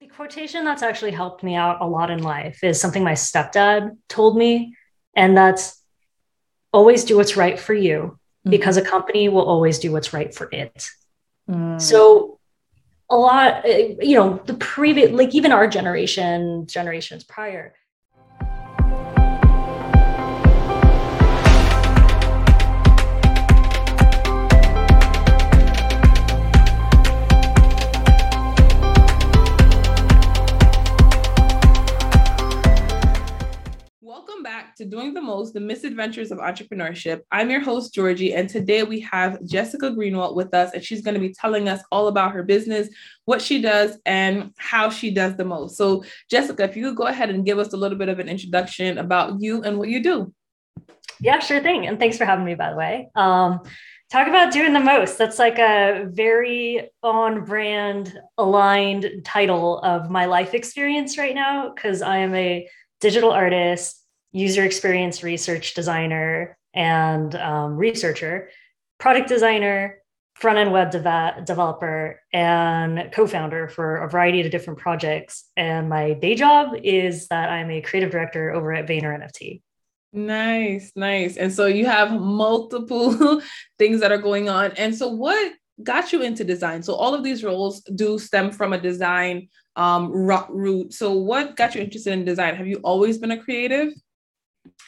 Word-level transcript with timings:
The 0.00 0.08
quotation 0.08 0.66
that's 0.66 0.82
actually 0.82 1.12
helped 1.12 1.42
me 1.42 1.54
out 1.54 1.80
a 1.80 1.86
lot 1.86 2.10
in 2.10 2.22
life 2.22 2.62
is 2.62 2.78
something 2.78 3.02
my 3.02 3.14
stepdad 3.14 3.96
told 4.08 4.36
me, 4.36 4.76
and 5.14 5.34
that's 5.34 5.82
always 6.70 7.04
do 7.04 7.16
what's 7.16 7.34
right 7.34 7.58
for 7.58 7.72
you 7.72 7.98
mm-hmm. 7.98 8.50
because 8.50 8.76
a 8.76 8.82
company 8.82 9.30
will 9.30 9.46
always 9.46 9.78
do 9.78 9.90
what's 9.90 10.12
right 10.12 10.34
for 10.34 10.50
it. 10.52 10.90
Mm. 11.50 11.80
So 11.80 12.38
a 13.08 13.16
lot, 13.16 13.64
eh, 13.64 13.94
you 14.00 14.16
know, 14.16 14.42
the 14.44 14.54
previous, 14.54 15.12
like 15.12 15.34
even 15.34 15.50
our 15.50 15.66
generation, 15.66 16.66
generations 16.66 17.24
prior, 17.24 17.74
to 34.76 34.84
Doing 34.84 35.12
the 35.12 35.20
Most, 35.20 35.52
the 35.54 35.60
misadventures 35.60 36.30
of 36.30 36.38
entrepreneurship. 36.38 37.20
I'm 37.30 37.50
your 37.50 37.60
host, 37.60 37.92
Georgie, 37.92 38.34
and 38.34 38.48
today 38.48 38.82
we 38.82 39.00
have 39.00 39.44
Jessica 39.44 39.90
Greenwalt 39.90 40.34
with 40.34 40.54
us, 40.54 40.72
and 40.72 40.82
she's 40.82 41.02
going 41.02 41.14
to 41.14 41.20
be 41.20 41.34
telling 41.34 41.68
us 41.68 41.82
all 41.92 42.08
about 42.08 42.32
her 42.32 42.42
business, 42.42 42.88
what 43.24 43.42
she 43.42 43.60
does, 43.60 43.98
and 44.06 44.52
how 44.56 44.88
she 44.88 45.10
does 45.10 45.36
the 45.36 45.44
most. 45.44 45.76
So, 45.76 46.04
Jessica, 46.30 46.64
if 46.64 46.76
you 46.76 46.84
could 46.84 46.96
go 46.96 47.06
ahead 47.06 47.30
and 47.30 47.44
give 47.44 47.58
us 47.58 47.72
a 47.72 47.76
little 47.76 47.98
bit 47.98 48.08
of 48.08 48.18
an 48.18 48.28
introduction 48.28 48.98
about 48.98 49.40
you 49.40 49.62
and 49.62 49.78
what 49.78 49.88
you 49.88 50.02
do. 50.02 50.32
Yeah, 51.20 51.38
sure 51.40 51.60
thing. 51.60 51.86
And 51.86 51.98
thanks 51.98 52.16
for 52.16 52.24
having 52.24 52.44
me, 52.44 52.54
by 52.54 52.70
the 52.70 52.76
way. 52.76 53.10
Um, 53.14 53.60
talk 54.10 54.26
about 54.26 54.52
doing 54.52 54.72
the 54.72 54.80
most. 54.80 55.18
That's 55.18 55.38
like 55.38 55.58
a 55.58 56.06
very 56.08 56.88
on 57.02 57.44
brand, 57.44 58.18
aligned 58.38 59.22
title 59.24 59.80
of 59.80 60.10
my 60.10 60.24
life 60.24 60.54
experience 60.54 61.18
right 61.18 61.34
now, 61.34 61.72
because 61.74 62.00
I 62.00 62.18
am 62.18 62.34
a 62.34 62.68
digital 63.00 63.30
artist 63.30 64.04
user 64.36 64.64
experience 64.64 65.22
research 65.22 65.72
designer 65.72 66.58
and 66.74 67.34
um, 67.36 67.76
researcher, 67.76 68.50
product 68.98 69.28
designer, 69.28 70.02
front 70.34 70.58
end 70.58 70.72
web 70.72 70.90
developer, 70.90 72.20
and 72.34 73.10
co 73.12 73.26
founder 73.26 73.66
for 73.68 73.96
a 73.96 74.10
variety 74.10 74.42
of 74.42 74.50
different 74.50 74.78
projects. 74.78 75.44
And 75.56 75.88
my 75.88 76.12
day 76.12 76.34
job 76.34 76.74
is 76.84 77.28
that 77.28 77.48
I'm 77.48 77.70
a 77.70 77.80
creative 77.80 78.10
director 78.10 78.52
over 78.52 78.74
at 78.74 78.86
Vayner 78.86 79.18
NFT. 79.18 79.62
Nice, 80.12 80.92
nice. 80.94 81.38
And 81.38 81.52
so 81.52 81.66
you 81.66 81.86
have 81.86 82.12
multiple 82.12 83.40
things 83.78 84.00
that 84.00 84.12
are 84.12 84.18
going 84.18 84.50
on. 84.50 84.72
And 84.72 84.94
so, 84.94 85.08
what 85.08 85.54
got 85.82 86.12
you 86.12 86.20
into 86.22 86.44
design? 86.44 86.82
So, 86.82 86.94
all 86.94 87.14
of 87.14 87.24
these 87.24 87.42
roles 87.42 87.80
do 87.80 88.18
stem 88.18 88.50
from 88.50 88.74
a 88.74 88.78
design 88.78 89.48
um, 89.76 90.10
route. 90.12 90.92
So, 90.92 91.12
what 91.12 91.56
got 91.56 91.74
you 91.74 91.80
interested 91.80 92.12
in 92.12 92.26
design? 92.26 92.54
Have 92.54 92.66
you 92.66 92.80
always 92.84 93.16
been 93.16 93.30
a 93.30 93.42
creative? 93.42 93.94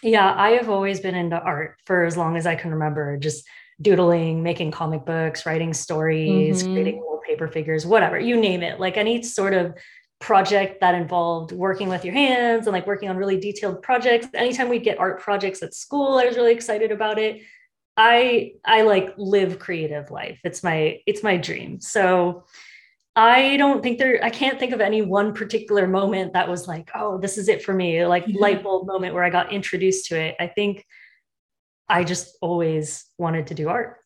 Yeah, 0.02 0.32
I 0.36 0.50
have 0.50 0.68
always 0.68 1.00
been 1.00 1.14
into 1.14 1.40
art 1.40 1.76
for 1.86 2.04
as 2.04 2.16
long 2.16 2.36
as 2.36 2.46
I 2.46 2.54
can 2.54 2.70
remember, 2.70 3.16
just 3.16 3.46
doodling, 3.80 4.42
making 4.42 4.70
comic 4.70 5.04
books, 5.04 5.46
writing 5.46 5.72
stories, 5.72 6.62
mm-hmm. 6.62 6.72
creating 6.72 7.00
little 7.00 7.20
paper 7.26 7.48
figures, 7.48 7.86
whatever, 7.86 8.18
you 8.18 8.36
name 8.38 8.62
it. 8.62 8.80
Like 8.80 8.96
any 8.96 9.22
sort 9.22 9.54
of 9.54 9.74
project 10.20 10.80
that 10.80 10.94
involved 10.94 11.52
working 11.52 11.88
with 11.88 12.04
your 12.04 12.14
hands 12.14 12.66
and 12.66 12.74
like 12.74 12.86
working 12.86 13.08
on 13.08 13.16
really 13.16 13.38
detailed 13.38 13.82
projects. 13.82 14.26
Anytime 14.34 14.68
we'd 14.68 14.82
get 14.82 14.98
art 14.98 15.20
projects 15.20 15.62
at 15.62 15.74
school, 15.74 16.18
I 16.18 16.24
was 16.24 16.36
really 16.36 16.52
excited 16.52 16.90
about 16.90 17.18
it. 17.18 17.42
I 17.96 18.52
I 18.64 18.82
like 18.82 19.14
live 19.16 19.58
creative 19.58 20.10
life. 20.10 20.40
It's 20.44 20.62
my 20.62 21.00
it's 21.06 21.22
my 21.22 21.36
dream. 21.36 21.80
So 21.80 22.44
I 23.18 23.56
don't 23.56 23.82
think 23.82 23.98
there, 23.98 24.24
I 24.24 24.30
can't 24.30 24.60
think 24.60 24.72
of 24.72 24.80
any 24.80 25.02
one 25.02 25.34
particular 25.34 25.88
moment 25.88 26.34
that 26.34 26.48
was 26.48 26.68
like, 26.68 26.88
oh, 26.94 27.18
this 27.18 27.36
is 27.36 27.48
it 27.48 27.64
for 27.64 27.74
me, 27.74 28.06
like 28.06 28.22
yeah. 28.28 28.40
light 28.40 28.62
bulb 28.62 28.86
moment 28.86 29.12
where 29.12 29.24
I 29.24 29.30
got 29.30 29.52
introduced 29.52 30.06
to 30.06 30.20
it. 30.20 30.36
I 30.38 30.46
think 30.46 30.86
I 31.88 32.04
just 32.04 32.38
always 32.40 33.06
wanted 33.18 33.48
to 33.48 33.54
do 33.54 33.68
art. 33.68 33.96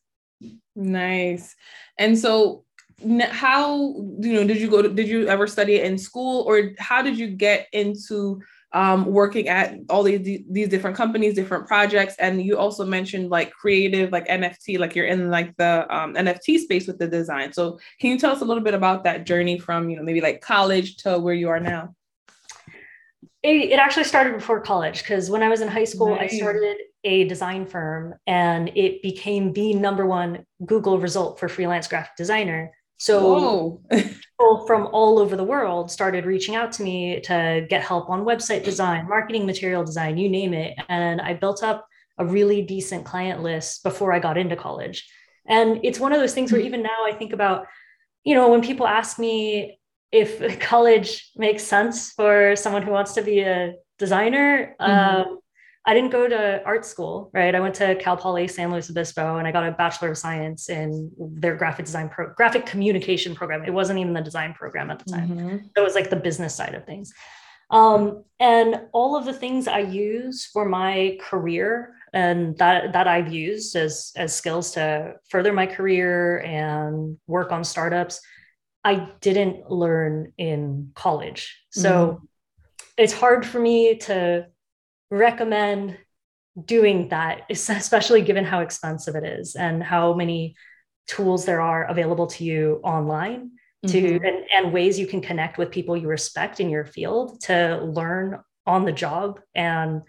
Nice. 0.75 1.55
And 1.99 2.17
so, 2.17 2.65
how, 3.21 3.93
you 4.19 4.33
know, 4.33 4.47
did 4.47 4.57
you 4.57 4.69
go 4.69 4.81
to, 4.81 4.89
did 4.89 5.07
you 5.07 5.27
ever 5.27 5.45
study 5.45 5.75
it 5.75 5.85
in 5.85 5.99
school 5.99 6.43
or 6.47 6.71
how 6.79 7.03
did 7.03 7.15
you 7.15 7.27
get 7.27 7.67
into 7.71 8.41
um, 8.73 9.05
working 9.05 9.47
at 9.49 9.75
all 9.89 10.01
these 10.03 10.43
these 10.49 10.67
different 10.67 10.97
companies, 10.97 11.35
different 11.35 11.67
projects, 11.67 12.15
and 12.17 12.41
you 12.41 12.57
also 12.57 12.83
mentioned 12.83 13.29
like 13.29 13.51
creative, 13.51 14.11
like 14.11 14.27
NFT, 14.27 14.79
like 14.79 14.95
you're 14.95 15.05
in 15.05 15.29
like 15.29 15.55
the 15.57 15.85
um, 15.95 16.15
NFT 16.15 16.57
space 16.59 16.87
with 16.87 16.97
the 16.97 17.07
design. 17.07 17.53
So 17.53 17.79
can 17.99 18.09
you 18.09 18.17
tell 18.17 18.31
us 18.31 18.41
a 18.41 18.45
little 18.45 18.63
bit 18.63 18.73
about 18.73 19.03
that 19.03 19.25
journey 19.25 19.59
from 19.59 19.89
you 19.89 19.95
know 19.95 20.03
maybe 20.03 20.21
like 20.21 20.41
college 20.41 20.97
to 20.97 21.19
where 21.19 21.35
you 21.35 21.49
are 21.49 21.59
now? 21.59 21.93
It, 23.43 23.71
it 23.71 23.79
actually 23.79 24.05
started 24.05 24.33
before 24.33 24.61
college 24.61 25.03
because 25.03 25.29
when 25.29 25.43
I 25.43 25.49
was 25.49 25.61
in 25.61 25.67
high 25.67 25.83
school, 25.83 26.15
nice. 26.15 26.33
I 26.33 26.37
started 26.37 26.77
a 27.03 27.25
design 27.25 27.67
firm, 27.67 28.15
and 28.25 28.71
it 28.75 29.03
became 29.03 29.53
the 29.53 29.75
number 29.75 30.07
one 30.07 30.45
Google 30.65 30.97
result 30.97 31.39
for 31.39 31.47
freelance 31.47 31.87
graphic 31.87 32.15
designer. 32.17 32.71
So 33.03 33.81
people 33.91 34.65
from 34.65 34.87
all 34.93 35.19
over 35.19 35.35
the 35.35 35.43
world 35.43 35.91
started 35.91 36.25
reaching 36.25 36.55
out 36.55 36.71
to 36.73 36.83
me 36.83 37.19
to 37.25 37.65
get 37.69 37.81
help 37.81 38.09
on 38.09 38.23
website 38.23 38.63
design, 38.63 39.09
marketing 39.09 39.45
material 39.45 39.83
design, 39.83 40.17
you 40.17 40.29
name 40.29 40.53
it. 40.53 40.77
And 40.87 41.19
I 41.19 41.33
built 41.33 41.63
up 41.63 41.85
a 42.17 42.25
really 42.25 42.61
decent 42.61 43.03
client 43.03 43.43
list 43.43 43.83
before 43.83 44.13
I 44.13 44.19
got 44.19 44.37
into 44.37 44.55
college. 44.55 45.05
And 45.45 45.81
it's 45.83 45.99
one 45.99 46.13
of 46.13 46.21
those 46.21 46.33
things 46.33 46.53
where 46.53 46.61
even 46.61 46.81
now 46.81 47.05
I 47.05 47.11
think 47.11 47.33
about, 47.33 47.65
you 48.23 48.35
know, 48.35 48.47
when 48.47 48.61
people 48.61 48.87
ask 48.87 49.19
me 49.19 49.79
if 50.13 50.57
college 50.61 51.29
makes 51.35 51.63
sense 51.63 52.13
for 52.13 52.55
someone 52.55 52.83
who 52.83 52.91
wants 52.91 53.15
to 53.15 53.21
be 53.21 53.41
a 53.41 53.73
designer, 53.99 54.77
mm-hmm. 54.79 55.29
um, 55.29 55.39
I 55.85 55.93
didn't 55.93 56.11
go 56.11 56.29
to 56.29 56.63
art 56.65 56.85
school, 56.85 57.29
right? 57.33 57.53
I 57.53 57.59
went 57.59 57.75
to 57.75 57.95
Cal 57.95 58.15
Poly 58.15 58.47
San 58.47 58.71
Luis 58.71 58.89
Obispo 58.89 59.37
and 59.37 59.47
I 59.47 59.51
got 59.51 59.67
a 59.67 59.71
Bachelor 59.71 60.11
of 60.11 60.17
Science 60.17 60.69
in 60.69 61.11
their 61.17 61.55
graphic 61.55 61.85
design 61.85 62.07
pro 62.07 62.33
graphic 62.33 62.65
communication 62.65 63.35
program. 63.35 63.65
It 63.65 63.73
wasn't 63.73 63.99
even 63.99 64.13
the 64.13 64.21
design 64.21 64.53
program 64.53 64.89
at 64.89 64.99
the 64.99 65.11
time. 65.11 65.29
Mm-hmm. 65.29 65.57
It 65.75 65.81
was 65.81 65.93
like 65.93 66.09
the 66.09 66.15
business 66.15 66.55
side 66.55 66.73
of 66.73 66.85
things. 66.85 67.13
Um, 67.69 68.23
and 68.39 68.81
all 68.93 69.17
of 69.17 69.25
the 69.25 69.33
things 69.33 69.67
I 69.67 69.79
use 69.79 70.45
for 70.45 70.63
my 70.63 71.17
career 71.21 71.95
and 72.13 72.57
that 72.59 72.93
that 72.93 73.07
I've 73.07 73.33
used 73.33 73.75
as 73.75 74.13
as 74.15 74.33
skills 74.33 74.71
to 74.71 75.15
further 75.29 75.51
my 75.51 75.65
career 75.65 76.39
and 76.41 77.17
work 77.27 77.51
on 77.51 77.63
startups, 77.63 78.21
I 78.85 79.09
didn't 79.19 79.69
learn 79.69 80.31
in 80.37 80.91
college. 80.95 81.59
So 81.71 81.91
mm-hmm. 81.91 82.25
it's 82.97 83.13
hard 83.13 83.45
for 83.45 83.59
me 83.59 83.97
to 83.97 84.47
recommend 85.13 85.97
doing 86.65 87.09
that, 87.09 87.43
especially 87.49 88.21
given 88.21 88.45
how 88.45 88.59
expensive 88.59 89.15
it 89.15 89.23
is 89.23 89.55
and 89.55 89.81
how 89.83 90.13
many 90.13 90.55
tools 91.07 91.45
there 91.45 91.61
are 91.61 91.85
available 91.85 92.27
to 92.27 92.43
you 92.43 92.79
online 92.83 93.51
to 93.87 94.01
mm-hmm. 94.01 94.25
and, 94.25 94.45
and 94.55 94.73
ways 94.73 94.97
you 94.97 95.05
can 95.05 95.19
connect 95.19 95.57
with 95.57 95.69
people 95.69 95.97
you 95.97 96.07
respect 96.07 96.61
in 96.61 96.69
your 96.69 96.85
field 96.85 97.41
to 97.41 97.81
learn 97.83 98.39
on 98.65 98.85
the 98.85 98.93
job 98.93 99.41
and 99.53 100.01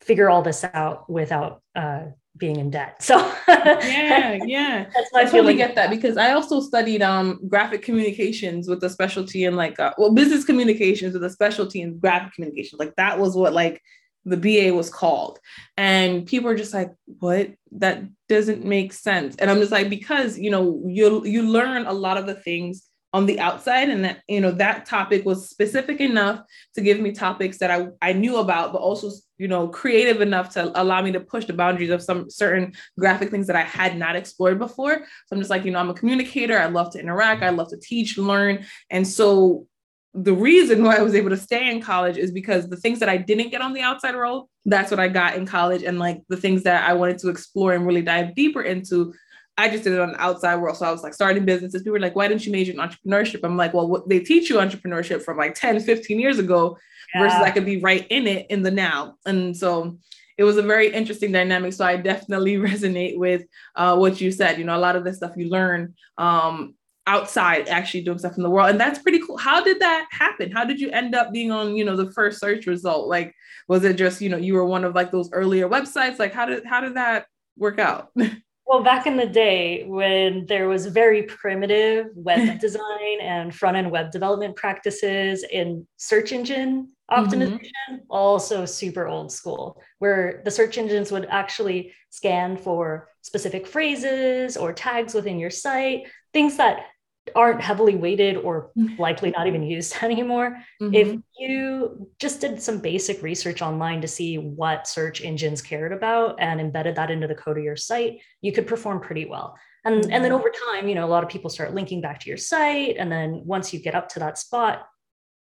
figure 0.00 0.30
all 0.30 0.42
this 0.42 0.64
out 0.64 1.10
without 1.10 1.60
uh, 1.74 2.04
being 2.36 2.56
in 2.56 2.70
debt. 2.70 3.02
So 3.02 3.18
yeah, 3.48 4.38
yeah, 4.44 4.84
that's 4.94 5.12
my 5.12 5.22
I 5.22 5.24
totally 5.24 5.56
get 5.56 5.74
that 5.74 5.90
because 5.90 6.16
I 6.16 6.32
also 6.32 6.60
studied 6.60 7.02
um 7.02 7.40
graphic 7.48 7.82
communications 7.82 8.68
with 8.68 8.82
a 8.84 8.90
specialty 8.90 9.44
in 9.44 9.56
like 9.56 9.78
uh, 9.80 9.92
well 9.98 10.14
business 10.14 10.44
communications 10.44 11.14
with 11.14 11.24
a 11.24 11.30
specialty 11.30 11.82
in 11.82 11.98
graphic 11.98 12.34
communications. 12.34 12.78
Like 12.78 12.94
that 12.96 13.18
was 13.18 13.34
what 13.34 13.52
like 13.52 13.82
the 14.24 14.36
BA 14.36 14.74
was 14.74 14.90
called. 14.90 15.38
And 15.76 16.26
people 16.26 16.50
are 16.50 16.56
just 16.56 16.74
like, 16.74 16.92
what? 17.06 17.50
That 17.72 18.02
doesn't 18.28 18.64
make 18.64 18.92
sense. 18.92 19.36
And 19.36 19.50
I'm 19.50 19.58
just 19.58 19.72
like, 19.72 19.88
because 19.88 20.38
you 20.38 20.50
know, 20.50 20.82
you 20.86 21.24
you 21.24 21.42
learn 21.42 21.86
a 21.86 21.92
lot 21.92 22.16
of 22.16 22.26
the 22.26 22.34
things 22.34 22.90
on 23.12 23.26
the 23.26 23.40
outside 23.40 23.88
and 23.88 24.04
that 24.04 24.22
you 24.28 24.40
know 24.40 24.52
that 24.52 24.86
topic 24.86 25.24
was 25.24 25.48
specific 25.48 26.00
enough 26.00 26.42
to 26.74 26.80
give 26.80 27.00
me 27.00 27.10
topics 27.10 27.58
that 27.58 27.70
I, 27.70 27.88
I 28.00 28.12
knew 28.12 28.36
about 28.36 28.72
but 28.72 28.80
also 28.80 29.10
you 29.36 29.48
know 29.48 29.66
creative 29.68 30.20
enough 30.20 30.50
to 30.50 30.70
allow 30.80 31.02
me 31.02 31.10
to 31.12 31.20
push 31.20 31.44
the 31.46 31.52
boundaries 31.52 31.90
of 31.90 32.02
some 32.02 32.30
certain 32.30 32.72
graphic 32.98 33.30
things 33.30 33.48
that 33.48 33.56
i 33.56 33.62
had 33.62 33.98
not 33.98 34.14
explored 34.14 34.60
before 34.60 34.98
so 34.98 35.32
i'm 35.32 35.38
just 35.38 35.50
like 35.50 35.64
you 35.64 35.72
know 35.72 35.80
i'm 35.80 35.90
a 35.90 35.94
communicator 35.94 36.56
i 36.58 36.66
love 36.66 36.92
to 36.92 37.00
interact 37.00 37.42
i 37.42 37.50
love 37.50 37.68
to 37.70 37.78
teach 37.78 38.16
learn 38.16 38.64
and 38.90 39.06
so 39.06 39.66
the 40.14 40.34
reason 40.34 40.82
why 40.82 40.96
I 40.96 41.02
was 41.02 41.14
able 41.14 41.30
to 41.30 41.36
stay 41.36 41.70
in 41.70 41.80
college 41.80 42.16
is 42.16 42.32
because 42.32 42.68
the 42.68 42.76
things 42.76 42.98
that 42.98 43.08
I 43.08 43.16
didn't 43.16 43.50
get 43.50 43.60
on 43.60 43.72
the 43.72 43.82
outside 43.82 44.16
world, 44.16 44.48
that's 44.64 44.90
what 44.90 44.98
I 44.98 45.08
got 45.08 45.36
in 45.36 45.46
college. 45.46 45.82
And 45.84 45.98
like 45.98 46.20
the 46.28 46.36
things 46.36 46.64
that 46.64 46.88
I 46.88 46.94
wanted 46.94 47.18
to 47.18 47.28
explore 47.28 47.74
and 47.74 47.86
really 47.86 48.02
dive 48.02 48.34
deeper 48.34 48.62
into, 48.62 49.14
I 49.56 49.68
just 49.68 49.84
did 49.84 49.92
it 49.92 50.00
on 50.00 50.12
the 50.12 50.20
outside 50.20 50.56
world. 50.56 50.76
So 50.76 50.86
I 50.86 50.90
was 50.90 51.04
like 51.04 51.14
starting 51.14 51.44
businesses. 51.44 51.82
People 51.82 51.92
were 51.92 52.00
like, 52.00 52.16
why 52.16 52.26
didn't 52.26 52.44
you 52.44 52.50
major 52.50 52.72
in 52.72 52.78
entrepreneurship? 52.78 53.40
I'm 53.44 53.56
like, 53.56 53.72
well, 53.72 53.88
what, 53.88 54.08
they 54.08 54.18
teach 54.18 54.50
you 54.50 54.56
entrepreneurship 54.56 55.22
from 55.22 55.36
like 55.36 55.54
10, 55.54 55.78
15 55.80 56.18
years 56.18 56.40
ago 56.40 56.76
yeah. 57.14 57.22
versus 57.22 57.40
I 57.40 57.50
could 57.52 57.66
be 57.66 57.80
right 57.80 58.06
in 58.10 58.26
it 58.26 58.46
in 58.50 58.62
the 58.62 58.70
now. 58.70 59.14
And 59.26 59.56
so 59.56 59.96
it 60.38 60.44
was 60.44 60.56
a 60.56 60.62
very 60.62 60.92
interesting 60.92 61.30
dynamic. 61.30 61.72
So 61.74 61.84
I 61.84 61.96
definitely 61.96 62.56
resonate 62.56 63.16
with 63.16 63.44
uh, 63.76 63.96
what 63.96 64.20
you 64.20 64.32
said. 64.32 64.58
You 64.58 64.64
know, 64.64 64.76
a 64.76 64.78
lot 64.78 64.96
of 64.96 65.04
the 65.04 65.14
stuff 65.14 65.36
you 65.36 65.50
learn 65.50 65.94
um, 66.18 66.74
outside 67.06 67.68
actually 67.68 68.02
doing 68.02 68.18
stuff 68.18 68.36
in 68.36 68.42
the 68.42 68.50
world. 68.50 68.70
And 68.70 68.80
that's 68.80 69.00
pretty 69.00 69.20
cool. 69.26 69.36
How 69.36 69.62
did 69.62 69.80
that 69.80 70.06
happen? 70.10 70.50
How 70.50 70.64
did 70.64 70.80
you 70.80 70.90
end 70.90 71.14
up 71.14 71.32
being 71.32 71.50
on 71.50 71.76
you 71.76 71.84
know 71.84 71.96
the 71.96 72.12
first 72.12 72.40
search 72.40 72.66
result? 72.66 73.08
Like 73.08 73.34
was 73.68 73.84
it 73.84 73.94
just 73.94 74.20
you 74.20 74.28
know 74.28 74.36
you 74.36 74.54
were 74.54 74.64
one 74.64 74.84
of 74.84 74.94
like 74.94 75.10
those 75.10 75.30
earlier 75.32 75.68
websites? 75.68 76.18
Like 76.18 76.32
how 76.32 76.46
did 76.46 76.64
how 76.64 76.80
did 76.80 76.94
that 76.94 77.26
work 77.56 77.78
out? 77.78 78.10
Well 78.66 78.84
back 78.84 79.08
in 79.08 79.16
the 79.16 79.26
day 79.26 79.82
when 79.88 80.46
there 80.46 80.68
was 80.68 80.86
very 80.86 81.24
primitive 81.24 82.06
web 82.14 82.60
design 82.60 83.20
and 83.20 83.52
front 83.52 83.76
end 83.76 83.90
web 83.90 84.12
development 84.12 84.54
practices 84.54 85.42
in 85.42 85.88
search 85.96 86.30
engine 86.30 86.92
optimization 87.10 87.58
mm-hmm. 87.58 87.96
also 88.08 88.64
super 88.64 89.08
old 89.08 89.32
school 89.32 89.82
where 89.98 90.40
the 90.44 90.50
search 90.52 90.78
engines 90.78 91.10
would 91.10 91.26
actually 91.30 91.92
scan 92.10 92.56
for 92.56 93.08
specific 93.22 93.66
phrases 93.66 94.56
or 94.56 94.72
tags 94.72 95.14
within 95.14 95.40
your 95.40 95.50
site 95.50 96.06
things 96.32 96.56
that 96.56 96.86
aren't 97.34 97.60
heavily 97.60 97.94
weighted 97.94 98.36
or 98.36 98.70
mm-hmm. 98.76 99.00
likely 99.00 99.30
not 99.30 99.46
even 99.46 99.62
used 99.62 99.94
anymore. 100.02 100.58
Mm-hmm. 100.80 100.94
If 100.94 101.18
you 101.38 102.10
just 102.18 102.40
did 102.40 102.60
some 102.60 102.80
basic 102.80 103.22
research 103.22 103.62
online 103.62 104.00
to 104.00 104.08
see 104.08 104.36
what 104.38 104.86
search 104.86 105.22
engines 105.22 105.62
cared 105.62 105.92
about 105.92 106.40
and 106.40 106.60
embedded 106.60 106.96
that 106.96 107.10
into 107.10 107.26
the 107.26 107.34
code 107.34 107.58
of 107.58 107.64
your 107.64 107.76
site, 107.76 108.20
you 108.40 108.52
could 108.52 108.66
perform 108.66 109.00
pretty 109.00 109.26
well. 109.26 109.56
And, 109.84 110.02
mm-hmm. 110.02 110.12
and 110.12 110.24
then 110.24 110.32
over 110.32 110.50
time, 110.72 110.88
you 110.88 110.94
know, 110.94 111.06
a 111.06 111.08
lot 111.08 111.22
of 111.22 111.30
people 111.30 111.50
start 111.50 111.74
linking 111.74 112.00
back 112.00 112.20
to 112.20 112.28
your 112.28 112.36
site. 112.36 112.96
And 112.98 113.10
then 113.10 113.42
once 113.44 113.72
you 113.72 113.80
get 113.80 113.94
up 113.94 114.08
to 114.10 114.18
that 114.20 114.38
spot, 114.38 114.86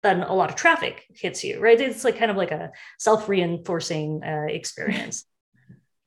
then 0.04 0.22
a 0.22 0.34
lot 0.34 0.50
of 0.50 0.56
traffic 0.56 1.06
hits 1.16 1.44
you, 1.44 1.60
right? 1.60 1.80
It's 1.80 2.04
like 2.04 2.18
kind 2.18 2.30
of 2.30 2.38
like 2.38 2.52
a 2.52 2.72
self 3.00 3.28
reinforcing 3.28 4.22
uh, 4.24 4.46
experience. 4.50 5.26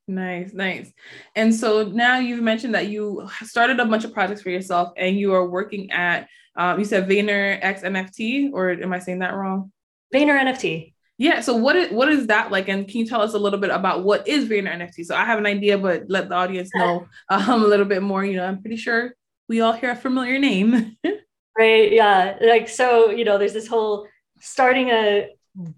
Nice, 0.08 0.54
nice. 0.54 0.90
And 1.36 1.54
so 1.54 1.82
now 1.84 2.18
you've 2.18 2.42
mentioned 2.42 2.74
that 2.74 2.88
you 2.88 3.28
started 3.42 3.78
a 3.78 3.84
bunch 3.84 4.04
of 4.04 4.14
projects 4.14 4.40
for 4.40 4.48
yourself 4.48 4.92
and 4.96 5.18
you 5.18 5.34
are 5.34 5.46
working 5.46 5.90
at, 5.90 6.28
um, 6.56 6.78
you 6.78 6.86
said 6.86 7.06
Vayner 7.06 7.58
X 7.60 7.82
NFT, 7.82 8.50
or 8.54 8.70
am 8.70 8.92
I 8.94 9.00
saying 9.00 9.18
that 9.18 9.34
wrong? 9.34 9.70
Vayner 10.12 10.40
NFT. 10.40 10.94
Yeah. 11.18 11.40
So 11.40 11.56
what 11.56 11.76
is 11.76 11.90
what 11.90 12.08
is 12.08 12.28
that 12.28 12.50
like? 12.50 12.68
And 12.68 12.88
can 12.88 13.00
you 13.00 13.06
tell 13.06 13.20
us 13.20 13.34
a 13.34 13.38
little 13.38 13.58
bit 13.58 13.70
about 13.70 14.02
what 14.02 14.26
is 14.26 14.48
Vayner 14.48 14.72
NFT? 14.72 15.04
So 15.04 15.14
I 15.14 15.24
have 15.24 15.38
an 15.38 15.46
idea, 15.46 15.76
but 15.76 16.04
let 16.08 16.28
the 16.28 16.36
audience 16.36 16.70
know 16.74 17.06
um, 17.28 17.62
a 17.62 17.66
little 17.66 17.86
bit 17.86 18.02
more. 18.02 18.24
You 18.24 18.36
know, 18.36 18.46
I'm 18.46 18.62
pretty 18.62 18.76
sure 18.76 19.14
we 19.48 19.60
all 19.60 19.72
hear 19.72 19.90
a 19.90 19.96
familiar 19.96 20.38
name. 20.38 20.96
right. 21.58 21.92
Yeah. 21.92 22.38
Like 22.40 22.68
so, 22.68 23.10
you 23.10 23.24
know, 23.24 23.36
there's 23.36 23.52
this 23.52 23.66
whole 23.66 24.06
starting 24.40 24.90
a 24.90 25.28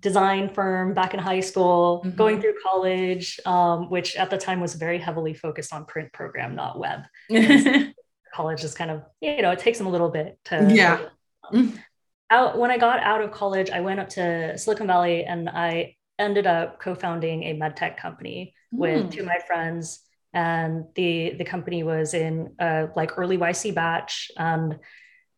design 0.00 0.52
firm 0.52 0.94
back 0.94 1.14
in 1.14 1.20
high 1.20 1.40
school, 1.40 2.02
mm-hmm. 2.04 2.16
going 2.16 2.40
through 2.40 2.54
college, 2.62 3.40
um, 3.46 3.88
which 3.90 4.16
at 4.16 4.30
the 4.30 4.38
time 4.38 4.60
was 4.60 4.74
very 4.74 4.98
heavily 4.98 5.34
focused 5.34 5.72
on 5.72 5.84
print 5.86 6.12
program, 6.12 6.54
not 6.54 6.78
web. 6.78 7.00
college 8.32 8.62
is 8.62 8.74
kind 8.74 8.90
of, 8.90 9.02
you 9.20 9.42
know, 9.42 9.50
it 9.50 9.58
takes 9.58 9.78
them 9.78 9.86
a 9.86 9.90
little 9.90 10.10
bit 10.10 10.38
to. 10.46 10.68
Yeah. 10.72 11.06
Out 12.32 12.58
when 12.58 12.70
I 12.70 12.78
got 12.78 13.00
out 13.00 13.22
of 13.22 13.32
college, 13.32 13.70
I 13.70 13.80
went 13.80 13.98
up 13.98 14.08
to 14.10 14.56
Silicon 14.56 14.86
Valley 14.86 15.24
and 15.24 15.48
I 15.48 15.96
ended 16.18 16.46
up 16.46 16.78
co-founding 16.78 17.42
a 17.44 17.54
medtech 17.54 17.96
company 17.96 18.54
mm. 18.72 18.78
with 18.78 19.10
two 19.10 19.20
of 19.20 19.26
my 19.26 19.40
friends. 19.46 20.00
And 20.32 20.84
the 20.94 21.34
the 21.38 21.44
company 21.44 21.82
was 21.82 22.14
in 22.14 22.54
a 22.60 22.88
like 22.94 23.18
early 23.18 23.36
YC 23.36 23.74
batch. 23.74 24.30
And 24.36 24.78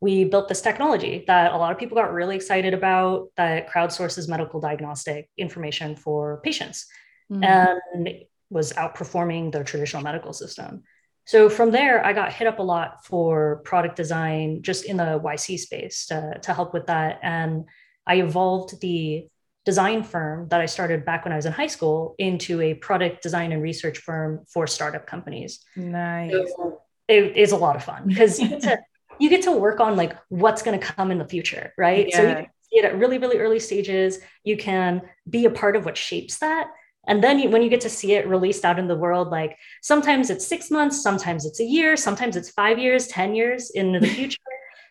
we 0.03 0.25
built 0.25 0.49
this 0.49 0.61
technology 0.61 1.23
that 1.29 1.53
a 1.53 1.57
lot 1.57 1.71
of 1.71 1.79
people 1.79 1.97
got 1.97 2.13
really 2.13 2.35
excited 2.35 2.75
about 2.75 3.29
that 3.37 3.71
crowdsources 3.71 4.29
medical 4.29 4.59
diagnostic 4.59 5.31
information 5.39 5.95
for 5.95 6.41
patients 6.43 6.87
mm-hmm. 7.31 7.45
and 7.45 8.11
was 8.51 8.73
outperforming 8.73 9.53
the 9.53 9.63
traditional 9.63 10.03
medical 10.03 10.33
system. 10.33 10.83
So 11.25 11.49
from 11.49 11.71
there, 11.71 12.05
I 12.05 12.15
got 12.15 12.33
hit 12.33 12.49
up 12.49 12.59
a 12.59 12.65
lot 12.65 13.05
for 13.05 13.63
product 13.65 13.95
design 13.95 14.63
just 14.63 14.87
in 14.87 14.97
the 14.97 15.21
YC 15.23 15.61
space 15.61 16.07
to, 16.07 16.37
to 16.43 16.53
help 16.53 16.75
with 16.75 16.87
that. 16.87 17.21
And 17.23 17.67
I 18.05 18.17
evolved 18.17 18.81
the 18.81 19.29
design 19.65 20.03
firm 20.03 20.49
that 20.49 20.61
I 20.61 20.67
started 20.67 21.05
back 21.05 21.25
when 21.25 21.33
I 21.33 21.37
was 21.37 21.47
in 21.47 21.53
high 21.53 21.69
school 21.69 22.17
into 22.19 22.61
a 22.61 22.75
product 22.75 23.23
design 23.23 23.53
and 23.53 23.63
research 23.63 23.99
firm 23.99 24.45
for 24.53 24.67
startup 24.67 25.07
companies. 25.07 25.61
Nice. 25.77 26.33
So 26.33 26.81
it 27.07 27.37
is 27.37 27.53
a 27.53 27.57
lot 27.57 27.77
of 27.77 27.85
fun 27.85 28.09
because 28.09 28.41
you 28.41 28.49
get 28.49 28.63
to 28.63 28.79
you 29.19 29.31
get 29.31 29.43
to 29.43 29.53
work 29.53 29.81
on 29.81 29.97
like 29.97 30.17
what's 30.29 30.63
going 30.63 30.79
to 30.79 30.85
come 30.85 31.11
in 31.11 31.19
the 31.19 31.29
future, 31.29 31.73
right? 31.77 32.09
Yeah. 32.09 32.17
So 32.17 32.23
you 32.23 32.47
see 32.71 32.79
it 32.79 32.85
at 32.85 32.99
really, 32.99 33.19
really 33.19 33.39
early 33.39 33.61
stages. 33.61 34.19
You 34.45 34.57
can 34.57 35.03
be 35.29 35.45
a 35.45 35.51
part 35.51 35.77
of 35.77 35.85
what 35.85 35.97
shapes 35.97 36.39
that. 36.39 36.69
And 37.07 37.23
then 37.23 37.39
you, 37.39 37.51
when 37.51 37.63
you 37.63 37.69
get 37.69 37.81
to 37.83 37.91
see 37.91 38.13
it 38.13 38.29
released 38.29 38.65
out 38.65 38.79
in 38.79 38.87
the 38.87 38.97
world, 38.97 39.31
like 39.31 39.57
sometimes 39.83 40.31
it's 40.31 40.47
six 40.47 40.71
months, 40.71 41.03
sometimes 41.03 41.45
it's 41.45 41.61
a 41.61 41.65
year, 41.65 41.97
sometimes 41.97 42.37
it's 42.37 42.51
five 42.51 42.79
years, 42.79 43.09
10 43.09 43.35
years 43.35 43.71
into 43.71 43.99
the 43.99 44.07
future. 44.15 44.39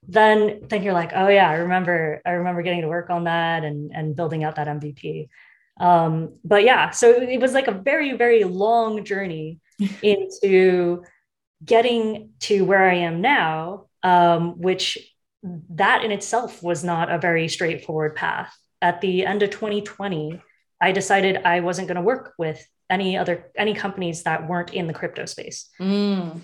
then 0.08 0.62
then 0.68 0.84
you're 0.84 0.94
like, 0.94 1.12
oh 1.16 1.30
yeah, 1.30 1.50
I 1.50 1.56
remember, 1.56 2.22
I 2.26 2.32
remember 2.32 2.64
getting 2.64 2.82
to 2.82 2.88
work 2.90 3.10
on 3.10 3.26
that 3.26 3.64
and, 3.64 3.92
and 3.94 4.16
building 4.16 4.44
out 4.44 4.56
that 4.56 4.68
MVP. 4.68 5.30
Um, 5.80 6.34
but 6.44 6.64
yeah, 6.64 6.90
so 6.90 7.10
it 7.10 7.40
was 7.40 7.54
like 7.54 7.68
a 7.68 7.72
very, 7.72 8.14
very 8.14 8.44
long 8.44 9.06
journey 9.06 9.60
into 10.02 11.04
getting 11.64 12.32
to 12.42 12.66
where 12.66 12.90
I 12.90 12.96
am 12.96 13.22
now 13.22 13.86
um, 14.03 14.59
which 14.59 14.98
that 15.44 16.03
in 16.03 16.12
itself 16.12 16.62
was 16.62 16.83
not 16.83 17.12
a 17.12 17.18
very 17.18 17.48
straightforward 17.48 18.15
path. 18.15 18.56
At 18.81 19.01
the 19.01 19.25
end 19.25 19.44
of 19.44 19.50
2020, 19.50 20.42
I 20.80 20.92
decided 20.92 21.38
I 21.38 21.59
wasn't 21.59 21.88
going 21.88 21.95
to 21.95 22.01
work 22.01 22.33
with 22.38 22.65
any 22.92 23.18
other 23.18 23.51
any 23.56 23.74
companies 23.74 24.24
that 24.24 24.48
weren't 24.48 24.74
in 24.74 24.86
the 24.86 24.94
crypto 24.94 25.25
space 25.25 25.69
mm. 25.80 26.39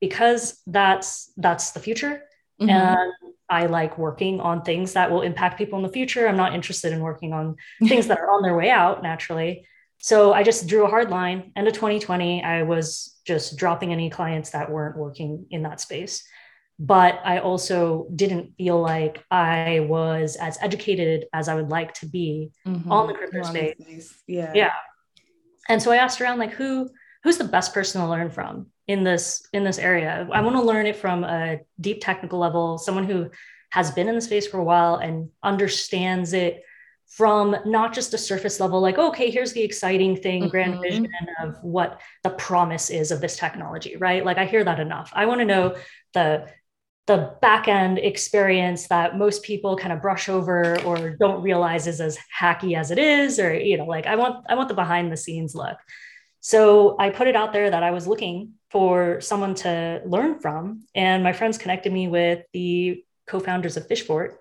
because 0.00 0.60
that's 0.66 1.32
that's 1.38 1.70
the 1.72 1.80
future 1.80 2.22
mm-hmm. 2.60 2.68
and 2.68 3.12
i 3.48 3.64
like 3.64 3.96
working 3.96 4.38
on 4.38 4.62
things 4.62 4.92
that 4.92 5.10
will 5.10 5.22
impact 5.22 5.56
people 5.56 5.78
in 5.78 5.82
the 5.82 5.92
future 5.92 6.28
i'm 6.28 6.36
not 6.36 6.54
interested 6.54 6.92
in 6.92 7.00
working 7.00 7.32
on 7.32 7.56
things 7.88 8.06
that 8.06 8.18
are 8.18 8.30
on 8.30 8.42
their 8.42 8.54
way 8.54 8.68
out 8.68 9.02
naturally 9.02 9.66
so 9.96 10.32
i 10.34 10.42
just 10.42 10.68
drew 10.68 10.84
a 10.84 10.90
hard 10.90 11.08
line 11.08 11.50
end 11.56 11.66
of 11.66 11.72
2020 11.72 12.44
i 12.44 12.62
was 12.62 13.18
just 13.24 13.56
dropping 13.56 13.90
any 13.90 14.10
clients 14.10 14.50
that 14.50 14.70
weren't 14.70 14.96
working 14.96 15.46
in 15.50 15.62
that 15.62 15.80
space 15.80 16.22
but 16.78 17.20
I 17.24 17.38
also 17.38 18.06
didn't 18.14 18.54
feel 18.56 18.80
like 18.80 19.24
I 19.30 19.80
was 19.88 20.36
as 20.36 20.58
educated 20.60 21.26
as 21.32 21.48
I 21.48 21.54
would 21.54 21.70
like 21.70 21.92
to 21.94 22.06
be 22.06 22.50
mm-hmm. 22.66 22.90
on 22.90 23.08
the 23.08 23.14
crypto 23.14 23.42
space. 23.42 24.14
Yeah. 24.26 24.52
Yeah. 24.54 24.72
And 25.68 25.82
so 25.82 25.90
I 25.90 25.96
asked 25.96 26.20
around 26.20 26.38
like 26.38 26.52
who 26.52 26.88
who's 27.24 27.36
the 27.36 27.44
best 27.44 27.74
person 27.74 28.00
to 28.00 28.08
learn 28.08 28.30
from 28.30 28.68
in 28.86 29.02
this 29.02 29.46
in 29.52 29.64
this 29.64 29.78
area? 29.78 30.28
I 30.32 30.40
want 30.40 30.56
to 30.56 30.62
learn 30.62 30.86
it 30.86 30.96
from 30.96 31.24
a 31.24 31.58
deep 31.80 32.00
technical 32.00 32.38
level, 32.38 32.78
someone 32.78 33.04
who 33.04 33.30
has 33.70 33.90
been 33.90 34.08
in 34.08 34.14
the 34.14 34.20
space 34.20 34.46
for 34.46 34.58
a 34.58 34.64
while 34.64 34.96
and 34.96 35.30
understands 35.42 36.32
it 36.32 36.62
from 37.08 37.56
not 37.64 37.94
just 37.94 38.14
a 38.14 38.18
surface 38.18 38.60
level, 38.60 38.80
like, 38.80 38.98
okay, 38.98 39.30
here's 39.30 39.52
the 39.52 39.62
exciting 39.62 40.14
thing, 40.14 40.42
mm-hmm. 40.42 40.50
grand 40.50 40.80
vision 40.80 41.08
of 41.42 41.56
what 41.62 42.00
the 42.22 42.30
promise 42.30 42.90
is 42.90 43.10
of 43.10 43.20
this 43.20 43.36
technology, 43.36 43.96
right? 43.96 44.24
Like, 44.24 44.36
I 44.36 44.44
hear 44.44 44.62
that 44.62 44.78
enough. 44.78 45.10
I 45.14 45.26
want 45.26 45.40
to 45.40 45.46
know 45.46 45.76
the 46.12 46.46
the 47.08 47.34
back 47.40 47.68
end 47.68 47.98
experience 47.98 48.86
that 48.88 49.16
most 49.16 49.42
people 49.42 49.76
kind 49.78 49.94
of 49.94 50.02
brush 50.02 50.28
over 50.28 50.78
or 50.82 51.16
don't 51.18 51.42
realize 51.42 51.86
is 51.86 52.02
as 52.02 52.18
hacky 52.38 52.76
as 52.76 52.90
it 52.90 52.98
is 52.98 53.40
or 53.40 53.58
you 53.58 53.78
know 53.78 53.86
like 53.86 54.06
i 54.06 54.14
want 54.14 54.44
i 54.48 54.54
want 54.54 54.68
the 54.68 54.74
behind 54.74 55.10
the 55.10 55.16
scenes 55.16 55.54
look 55.54 55.78
so 56.40 56.96
i 57.00 57.08
put 57.08 57.26
it 57.26 57.34
out 57.34 57.54
there 57.54 57.70
that 57.70 57.82
i 57.82 57.90
was 57.90 58.06
looking 58.06 58.52
for 58.70 59.22
someone 59.22 59.54
to 59.54 60.02
learn 60.04 60.38
from 60.38 60.82
and 60.94 61.24
my 61.24 61.32
friends 61.32 61.56
connected 61.56 61.90
me 61.90 62.08
with 62.08 62.44
the 62.52 63.02
co-founders 63.26 63.78
of 63.78 63.88
PhishFort 63.88 64.34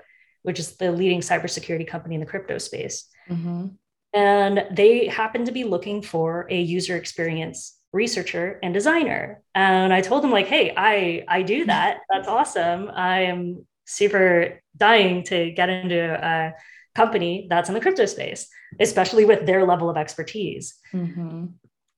which 0.43 0.59
is 0.59 0.75
the 0.75 0.91
leading 0.91 1.21
cybersecurity 1.21 1.87
company 1.87 2.15
in 2.15 2.19
the 2.19 2.27
crypto 2.27 2.57
space 2.57 3.07
mm-hmm. 3.29 3.67
and 4.11 4.65
they 4.71 5.07
happened 5.07 5.45
to 5.45 5.53
be 5.53 5.63
looking 5.63 6.01
for 6.01 6.47
a 6.49 6.61
user 6.61 6.97
experience 6.97 7.76
researcher 8.03 8.59
and 8.63 8.73
designer. 8.73 9.41
And 9.55 9.91
i 9.93 10.01
told 10.01 10.23
him 10.23 10.31
like 10.31 10.47
hey 10.47 10.73
i 10.77 11.23
i 11.27 11.41
do 11.41 11.65
that. 11.73 11.99
That's 12.09 12.27
awesome. 12.27 12.89
I 12.93 13.23
am 13.23 13.65
super 13.85 14.61
dying 14.75 15.23
to 15.23 15.51
get 15.51 15.69
into 15.69 15.99
a 15.99 16.53
company 16.95 17.47
that's 17.49 17.69
in 17.69 17.75
the 17.75 17.81
crypto 17.81 18.05
space 18.05 18.47
especially 18.79 19.25
with 19.25 19.45
their 19.45 19.65
level 19.65 19.89
of 19.89 19.97
expertise. 19.97 20.75
Mm-hmm. 20.93 21.45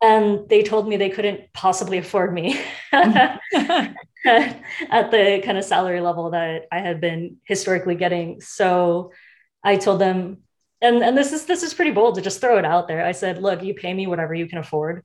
and 0.02 0.50
they 0.50 0.64
told 0.64 0.88
me 0.88 0.96
they 0.96 1.10
couldn't 1.10 1.42
possibly 1.54 1.98
afford 1.98 2.34
me 2.34 2.60
at 2.94 3.40
the 5.12 5.42
kind 5.46 5.58
of 5.58 5.64
salary 5.64 6.02
level 6.02 6.32
that 6.32 6.68
i 6.72 6.80
had 6.80 7.02
been 7.02 7.38
historically 7.46 7.96
getting. 7.96 8.42
So 8.42 9.12
i 9.64 9.76
told 9.76 10.00
them 10.00 10.20
and, 10.82 11.04
and 11.04 11.18
this 11.18 11.34
is 11.34 11.46
this 11.46 11.64
is 11.64 11.74
pretty 11.74 11.92
bold 11.92 12.16
to 12.16 12.22
just 12.22 12.40
throw 12.40 12.58
it 12.58 12.66
out 12.66 12.88
there. 12.88 13.06
I 13.06 13.12
said 13.12 13.42
look 13.42 13.62
you 13.62 13.74
pay 13.74 13.94
me 13.94 14.08
whatever 14.08 14.34
you 14.34 14.48
can 14.48 14.60
afford 14.60 15.04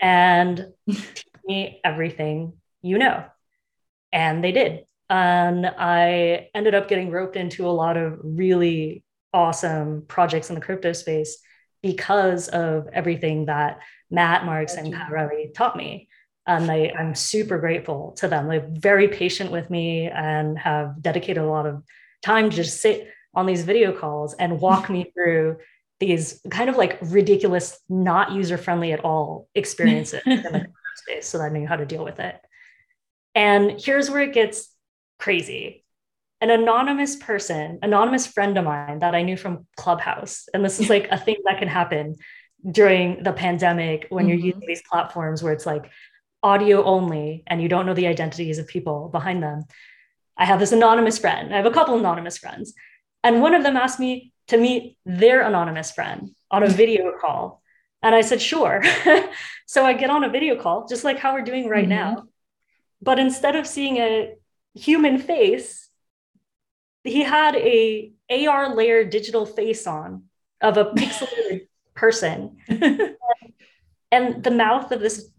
and 0.00 0.66
teach 0.88 1.24
me 1.44 1.80
everything 1.84 2.54
you 2.82 2.98
know. 2.98 3.24
And 4.12 4.42
they 4.42 4.52
did. 4.52 4.84
And 5.08 5.66
I 5.66 6.48
ended 6.54 6.74
up 6.74 6.88
getting 6.88 7.10
roped 7.10 7.36
into 7.36 7.66
a 7.66 7.70
lot 7.70 7.96
of 7.96 8.18
really 8.22 9.04
awesome 9.32 10.04
projects 10.06 10.48
in 10.48 10.54
the 10.54 10.60
crypto 10.60 10.92
space 10.92 11.38
because 11.82 12.48
of 12.48 12.88
everything 12.92 13.46
that 13.46 13.80
Matt 14.10 14.44
Marks 14.44 14.74
and 14.74 14.92
Pat 14.92 15.10
Riley 15.10 15.50
taught 15.54 15.76
me. 15.76 16.08
And 16.46 16.70
I, 16.70 16.92
I'm 16.98 17.14
super 17.14 17.58
grateful 17.58 18.12
to 18.18 18.28
them. 18.28 18.48
They're 18.48 18.68
very 18.68 19.08
patient 19.08 19.50
with 19.50 19.70
me 19.70 20.08
and 20.08 20.58
have 20.58 21.00
dedicated 21.00 21.42
a 21.42 21.46
lot 21.46 21.66
of 21.66 21.82
time 22.22 22.50
to 22.50 22.56
just 22.56 22.80
sit 22.80 23.08
on 23.34 23.46
these 23.46 23.62
video 23.62 23.92
calls 23.92 24.34
and 24.34 24.60
walk 24.60 24.90
me 24.90 25.10
through 25.14 25.58
these 26.00 26.40
kind 26.50 26.70
of 26.70 26.76
like 26.76 26.98
ridiculous, 27.02 27.78
not 27.88 28.32
user 28.32 28.56
friendly 28.56 28.92
at 28.92 29.04
all 29.04 29.48
experiences 29.54 30.22
in 30.26 30.42
the 30.42 30.66
space 30.96 31.28
so 31.28 31.38
that 31.38 31.44
I 31.44 31.48
knew 31.50 31.66
how 31.66 31.76
to 31.76 31.86
deal 31.86 32.04
with 32.04 32.18
it. 32.18 32.40
And 33.34 33.80
here's 33.80 34.10
where 34.10 34.22
it 34.22 34.32
gets 34.32 34.74
crazy. 35.18 35.84
An 36.40 36.50
anonymous 36.50 37.16
person, 37.16 37.78
anonymous 37.82 38.26
friend 38.26 38.56
of 38.56 38.64
mine 38.64 39.00
that 39.00 39.14
I 39.14 39.22
knew 39.22 39.36
from 39.36 39.66
Clubhouse, 39.76 40.48
and 40.54 40.64
this 40.64 40.80
is 40.80 40.88
like 40.88 41.06
a 41.10 41.18
thing 41.18 41.36
that 41.44 41.58
can 41.58 41.68
happen 41.68 42.16
during 42.68 43.22
the 43.22 43.32
pandemic 43.32 44.06
when 44.08 44.24
mm-hmm. 44.24 44.30
you're 44.30 44.46
using 44.46 44.66
these 44.66 44.82
platforms 44.90 45.42
where 45.42 45.52
it's 45.52 45.66
like 45.66 45.90
audio 46.42 46.82
only 46.84 47.42
and 47.46 47.60
you 47.60 47.68
don't 47.68 47.84
know 47.84 47.94
the 47.94 48.06
identities 48.06 48.58
of 48.58 48.66
people 48.66 49.10
behind 49.10 49.42
them. 49.42 49.64
I 50.36 50.46
have 50.46 50.60
this 50.60 50.72
anonymous 50.72 51.18
friend. 51.18 51.52
I 51.52 51.58
have 51.58 51.66
a 51.66 51.70
couple 51.70 51.98
anonymous 51.98 52.38
friends. 52.38 52.72
And 53.22 53.42
one 53.42 53.54
of 53.54 53.62
them 53.62 53.76
asked 53.76 54.00
me 54.00 54.32
to 54.50 54.58
meet 54.58 54.96
their 55.06 55.42
anonymous 55.42 55.92
friend 55.92 56.34
on 56.50 56.64
a 56.64 56.68
video 56.68 57.12
call. 57.20 57.62
And 58.02 58.16
I 58.16 58.20
said, 58.20 58.42
sure. 58.42 58.82
so 59.66 59.86
I 59.86 59.92
get 59.92 60.10
on 60.10 60.24
a 60.24 60.28
video 60.28 60.60
call, 60.60 60.88
just 60.88 61.04
like 61.04 61.18
how 61.18 61.34
we're 61.34 61.42
doing 61.42 61.68
right 61.68 61.88
mm-hmm. 61.88 61.90
now. 61.90 62.24
But 63.00 63.20
instead 63.20 63.54
of 63.54 63.66
seeing 63.66 63.98
a 63.98 64.34
human 64.74 65.18
face, 65.18 65.88
he 67.04 67.22
had 67.22 67.54
a 67.54 68.12
AR 68.28 68.74
layer 68.74 69.04
digital 69.04 69.46
face 69.46 69.86
on 69.86 70.24
of 70.60 70.76
a 70.76 70.86
pixelated 70.86 71.68
person. 71.94 72.56
and 74.10 74.42
the 74.42 74.50
mouth 74.50 74.90
of 74.90 75.00
this 75.00 75.30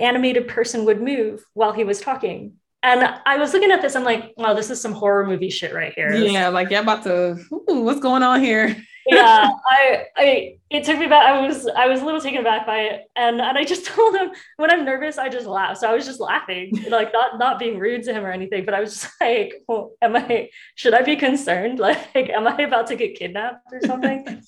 animated 0.00 0.48
person 0.48 0.86
would 0.86 1.00
move 1.00 1.44
while 1.54 1.72
he 1.72 1.84
was 1.84 2.00
talking. 2.00 2.54
And 2.86 3.18
I 3.26 3.36
was 3.36 3.52
looking 3.52 3.72
at 3.72 3.82
this, 3.82 3.96
I'm 3.96 4.04
like, 4.04 4.32
wow, 4.36 4.54
this 4.54 4.70
is 4.70 4.80
some 4.80 4.92
horror 4.92 5.26
movie 5.26 5.50
shit 5.50 5.74
right 5.74 5.92
here. 5.92 6.14
Yeah, 6.14 6.46
like 6.50 6.70
yeah, 6.70 6.82
about 6.82 7.02
to 7.02 7.36
ooh, 7.52 7.80
what's 7.80 7.98
going 7.98 8.22
on 8.22 8.40
here? 8.40 8.76
yeah, 9.08 9.50
I 9.68 10.04
I 10.16 10.58
it 10.70 10.84
took 10.84 10.96
me 10.96 11.08
back. 11.08 11.26
I 11.26 11.44
was 11.44 11.66
I 11.66 11.88
was 11.88 12.00
a 12.00 12.04
little 12.04 12.20
taken 12.20 12.42
aback 12.42 12.64
by 12.64 12.82
it. 12.82 13.10
And 13.16 13.40
and 13.40 13.58
I 13.58 13.64
just 13.64 13.86
told 13.92 14.14
him 14.14 14.30
when 14.58 14.70
I'm 14.70 14.84
nervous, 14.84 15.18
I 15.18 15.28
just 15.28 15.48
laugh. 15.48 15.78
So 15.78 15.90
I 15.90 15.96
was 15.96 16.06
just 16.06 16.20
laughing, 16.20 16.80
like 16.88 17.12
not 17.12 17.40
not 17.40 17.58
being 17.58 17.80
rude 17.80 18.04
to 18.04 18.12
him 18.12 18.24
or 18.24 18.30
anything, 18.30 18.64
but 18.64 18.72
I 18.72 18.78
was 18.78 18.92
just 18.92 19.20
like, 19.20 19.64
well, 19.66 19.90
am 20.00 20.14
I 20.14 20.48
should 20.76 20.94
I 20.94 21.02
be 21.02 21.16
concerned? 21.16 21.80
Like, 21.80 22.30
am 22.30 22.46
I 22.46 22.56
about 22.62 22.86
to 22.86 22.94
get 22.94 23.18
kidnapped 23.18 23.66
or 23.72 23.80
something? 23.84 24.42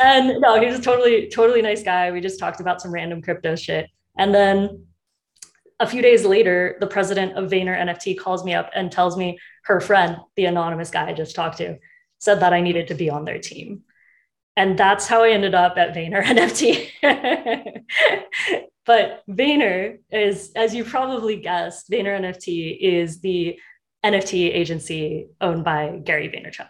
and 0.00 0.40
no, 0.40 0.60
he 0.60 0.66
was 0.66 0.80
a 0.80 0.82
totally, 0.82 1.28
totally 1.28 1.62
nice 1.62 1.84
guy. 1.84 2.10
We 2.10 2.20
just 2.20 2.40
talked 2.40 2.58
about 2.58 2.82
some 2.82 2.90
random 2.90 3.22
crypto 3.22 3.54
shit. 3.54 3.88
And 4.16 4.34
then 4.34 4.87
a 5.80 5.86
few 5.86 6.02
days 6.02 6.24
later, 6.24 6.76
the 6.80 6.86
president 6.86 7.36
of 7.36 7.50
Vayner 7.50 7.78
NFT 7.78 8.18
calls 8.18 8.44
me 8.44 8.54
up 8.54 8.70
and 8.74 8.90
tells 8.90 9.16
me 9.16 9.38
her 9.64 9.80
friend, 9.80 10.16
the 10.36 10.46
anonymous 10.46 10.90
guy 10.90 11.08
I 11.08 11.12
just 11.12 11.36
talked 11.36 11.58
to, 11.58 11.78
said 12.18 12.40
that 12.40 12.52
I 12.52 12.60
needed 12.60 12.88
to 12.88 12.94
be 12.94 13.10
on 13.10 13.24
their 13.24 13.38
team. 13.38 13.82
And 14.56 14.76
that's 14.76 15.06
how 15.06 15.22
I 15.22 15.30
ended 15.30 15.54
up 15.54 15.78
at 15.78 15.94
Vayner 15.94 16.22
NFT. 17.02 17.84
but 18.84 19.22
Vayner 19.28 19.98
is, 20.10 20.50
as 20.56 20.74
you 20.74 20.82
probably 20.84 21.36
guessed, 21.36 21.88
Vayner 21.90 22.18
NFT 22.18 22.76
is 22.80 23.20
the 23.20 23.58
NFT 24.04 24.52
agency 24.52 25.28
owned 25.40 25.64
by 25.64 26.00
Gary 26.02 26.28
Vaynerchuk. 26.28 26.68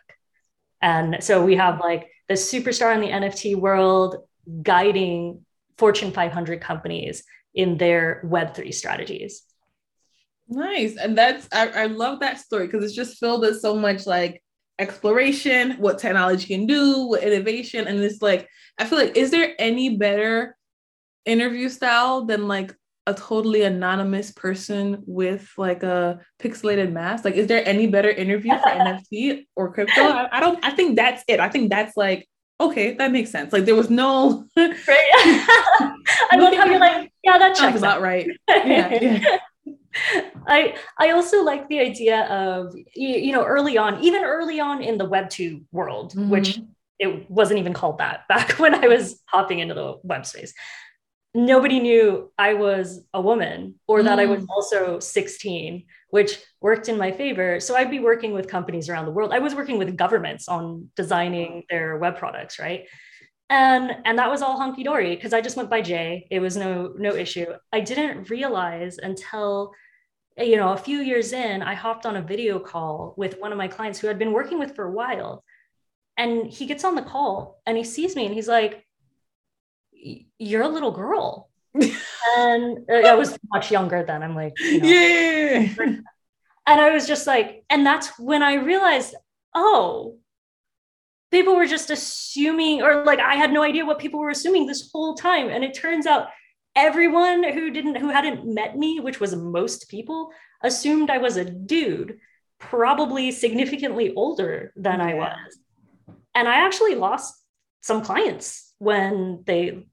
And 0.82 1.16
so 1.20 1.44
we 1.44 1.56
have 1.56 1.80
like 1.80 2.10
the 2.28 2.34
superstar 2.34 2.94
in 2.94 3.00
the 3.00 3.08
NFT 3.08 3.56
world 3.56 4.16
guiding 4.62 5.44
Fortune 5.78 6.12
500 6.12 6.60
companies 6.60 7.22
in 7.58 7.76
their 7.76 8.22
Web3 8.24 8.72
strategies. 8.72 9.42
Nice. 10.48 10.96
And 10.96 11.18
that's, 11.18 11.46
I, 11.52 11.68
I 11.68 11.86
love 11.86 12.20
that 12.20 12.38
story 12.38 12.66
because 12.66 12.84
it's 12.84 12.94
just 12.94 13.18
filled 13.18 13.42
with 13.42 13.60
so 13.60 13.74
much 13.74 14.06
like 14.06 14.42
exploration, 14.78 15.72
what 15.72 15.98
technology 15.98 16.46
can 16.46 16.66
do, 16.66 17.08
what 17.08 17.22
innovation. 17.22 17.86
And 17.88 17.98
it's 18.00 18.22
like, 18.22 18.48
I 18.78 18.86
feel 18.86 18.96
like, 18.96 19.16
is 19.16 19.32
there 19.32 19.54
any 19.58 19.98
better 19.98 20.56
interview 21.26 21.68
style 21.68 22.24
than 22.24 22.46
like 22.46 22.72
a 23.08 23.12
totally 23.12 23.62
anonymous 23.62 24.30
person 24.30 25.02
with 25.04 25.50
like 25.58 25.82
a 25.82 26.20
pixelated 26.40 26.92
mask? 26.92 27.24
Like, 27.24 27.34
is 27.34 27.48
there 27.48 27.66
any 27.68 27.88
better 27.88 28.08
interview 28.08 28.52
for 28.52 28.68
NFT 28.68 29.46
or 29.56 29.72
crypto? 29.74 30.00
I, 30.00 30.28
I, 30.30 30.40
don't, 30.40 30.64
I 30.64 30.70
think 30.70 30.94
that's 30.94 31.24
it. 31.26 31.40
I 31.40 31.48
think 31.48 31.70
that's 31.70 31.96
like 31.96 32.28
okay, 32.60 32.94
that 32.94 33.12
makes 33.12 33.30
sense. 33.30 33.52
Like 33.52 33.64
there 33.64 33.76
was 33.76 33.90
no. 33.90 34.46
right. 34.56 35.46
I 36.30 36.36
love 36.36 36.54
how 36.54 36.66
you're 36.66 36.80
like, 36.80 37.12
yeah, 37.22 37.38
that 37.38 37.56
checks 37.56 37.82
out 37.82 38.00
right. 38.00 38.28
Yeah, 38.48 38.98
yeah. 39.00 39.38
I 40.46 40.76
I 40.98 41.10
also 41.10 41.42
like 41.42 41.68
the 41.68 41.80
idea 41.80 42.24
of 42.24 42.74
you, 42.94 43.08
you, 43.08 43.32
know 43.32 43.44
early 43.44 43.76
on, 43.76 44.02
even 44.02 44.22
early 44.24 44.60
on 44.60 44.82
in 44.82 44.98
the 44.98 45.04
Web 45.04 45.28
two 45.30 45.62
world, 45.72 46.12
mm-hmm. 46.12 46.30
which 46.30 46.60
it 46.98 47.30
wasn't 47.30 47.58
even 47.58 47.72
called 47.72 47.98
that 47.98 48.26
back 48.28 48.58
when 48.58 48.74
I 48.74 48.86
was 48.88 49.20
hopping 49.26 49.58
into 49.58 49.74
the 49.74 49.96
web 50.02 50.26
space. 50.26 50.54
Nobody 51.34 51.80
knew 51.80 52.32
I 52.38 52.54
was 52.54 53.04
a 53.12 53.20
woman 53.20 53.74
or 53.86 54.02
that 54.02 54.18
mm. 54.18 54.22
I 54.22 54.26
was 54.26 54.40
mm. 54.40 54.46
also 54.48 54.98
16 54.98 55.84
which 56.10 56.38
worked 56.60 56.88
in 56.88 56.96
my 56.96 57.12
favor. 57.12 57.60
So 57.60 57.76
I'd 57.76 57.90
be 57.90 57.98
working 57.98 58.32
with 58.32 58.48
companies 58.48 58.88
around 58.88 59.04
the 59.04 59.10
world. 59.10 59.32
I 59.32 59.38
was 59.38 59.54
working 59.54 59.78
with 59.78 59.96
governments 59.96 60.48
on 60.48 60.90
designing 60.96 61.64
their 61.68 61.98
web 61.98 62.16
products, 62.16 62.58
right? 62.58 62.86
And 63.50 63.96
and 64.04 64.18
that 64.18 64.30
was 64.30 64.42
all 64.42 64.58
hunky 64.58 64.82
dory 64.82 65.14
because 65.14 65.32
I 65.32 65.40
just 65.40 65.56
went 65.56 65.70
by 65.70 65.80
Jay. 65.80 66.26
It 66.30 66.40
was 66.40 66.56
no 66.56 66.92
no 66.98 67.14
issue. 67.14 67.46
I 67.72 67.80
didn't 67.80 68.28
realize 68.28 68.98
until 68.98 69.72
you 70.36 70.56
know 70.56 70.72
a 70.72 70.76
few 70.76 70.98
years 70.98 71.32
in, 71.32 71.62
I 71.62 71.74
hopped 71.74 72.04
on 72.04 72.16
a 72.16 72.22
video 72.22 72.58
call 72.58 73.14
with 73.16 73.38
one 73.38 73.52
of 73.52 73.58
my 73.58 73.68
clients 73.68 73.98
who 73.98 74.08
I'd 74.08 74.18
been 74.18 74.32
working 74.32 74.58
with 74.58 74.76
for 74.76 74.84
a 74.84 74.92
while, 74.92 75.44
and 76.16 76.46
he 76.46 76.66
gets 76.66 76.84
on 76.84 76.94
the 76.94 77.02
call 77.02 77.60
and 77.66 77.76
he 77.76 77.84
sees 77.84 78.14
me 78.14 78.26
and 78.26 78.34
he's 78.34 78.48
like, 78.48 78.86
"You're 80.38 80.62
a 80.62 80.68
little 80.68 80.92
girl." 80.92 81.48
and 81.74 82.78
uh, 82.90 82.94
I 82.94 83.14
was 83.14 83.38
much 83.52 83.70
younger 83.70 84.04
then. 84.04 84.22
I'm 84.22 84.34
like, 84.34 84.54
you 84.58 84.80
know, 84.80 84.88
yeah. 84.88 85.68
And 86.66 86.80
I 86.82 86.90
was 86.90 87.06
just 87.06 87.26
like, 87.26 87.64
and 87.70 87.86
that's 87.86 88.18
when 88.18 88.42
I 88.42 88.54
realized, 88.54 89.14
oh, 89.54 90.18
people 91.30 91.54
were 91.54 91.66
just 91.66 91.90
assuming, 91.90 92.82
or 92.82 93.04
like 93.04 93.20
I 93.20 93.34
had 93.34 93.52
no 93.52 93.62
idea 93.62 93.84
what 93.84 93.98
people 93.98 94.20
were 94.20 94.30
assuming 94.30 94.66
this 94.66 94.90
whole 94.92 95.14
time. 95.14 95.48
And 95.48 95.64
it 95.64 95.74
turns 95.74 96.06
out 96.06 96.28
everyone 96.74 97.42
who 97.42 97.70
didn't, 97.70 97.96
who 97.96 98.08
hadn't 98.08 98.46
met 98.46 98.76
me, 98.76 99.00
which 99.00 99.20
was 99.20 99.34
most 99.34 99.88
people, 99.88 100.30
assumed 100.62 101.10
I 101.10 101.18
was 101.18 101.36
a 101.36 101.44
dude, 101.44 102.18
probably 102.58 103.30
significantly 103.30 104.14
older 104.14 104.72
than. 104.76 105.00
I 105.00 105.14
was. 105.14 105.58
And 106.34 106.48
I 106.48 106.66
actually 106.66 106.94
lost 106.94 107.34
some 107.82 108.02
clients 108.02 108.72
when 108.78 109.42
they 109.46 109.86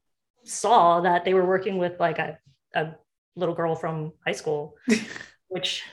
saw 0.43 1.01
that 1.01 1.25
they 1.25 1.33
were 1.33 1.45
working 1.45 1.77
with 1.77 1.99
like 1.99 2.19
a, 2.19 2.37
a 2.73 2.95
little 3.35 3.55
girl 3.55 3.75
from 3.75 4.13
high 4.25 4.33
school, 4.33 4.75
which 5.47 5.83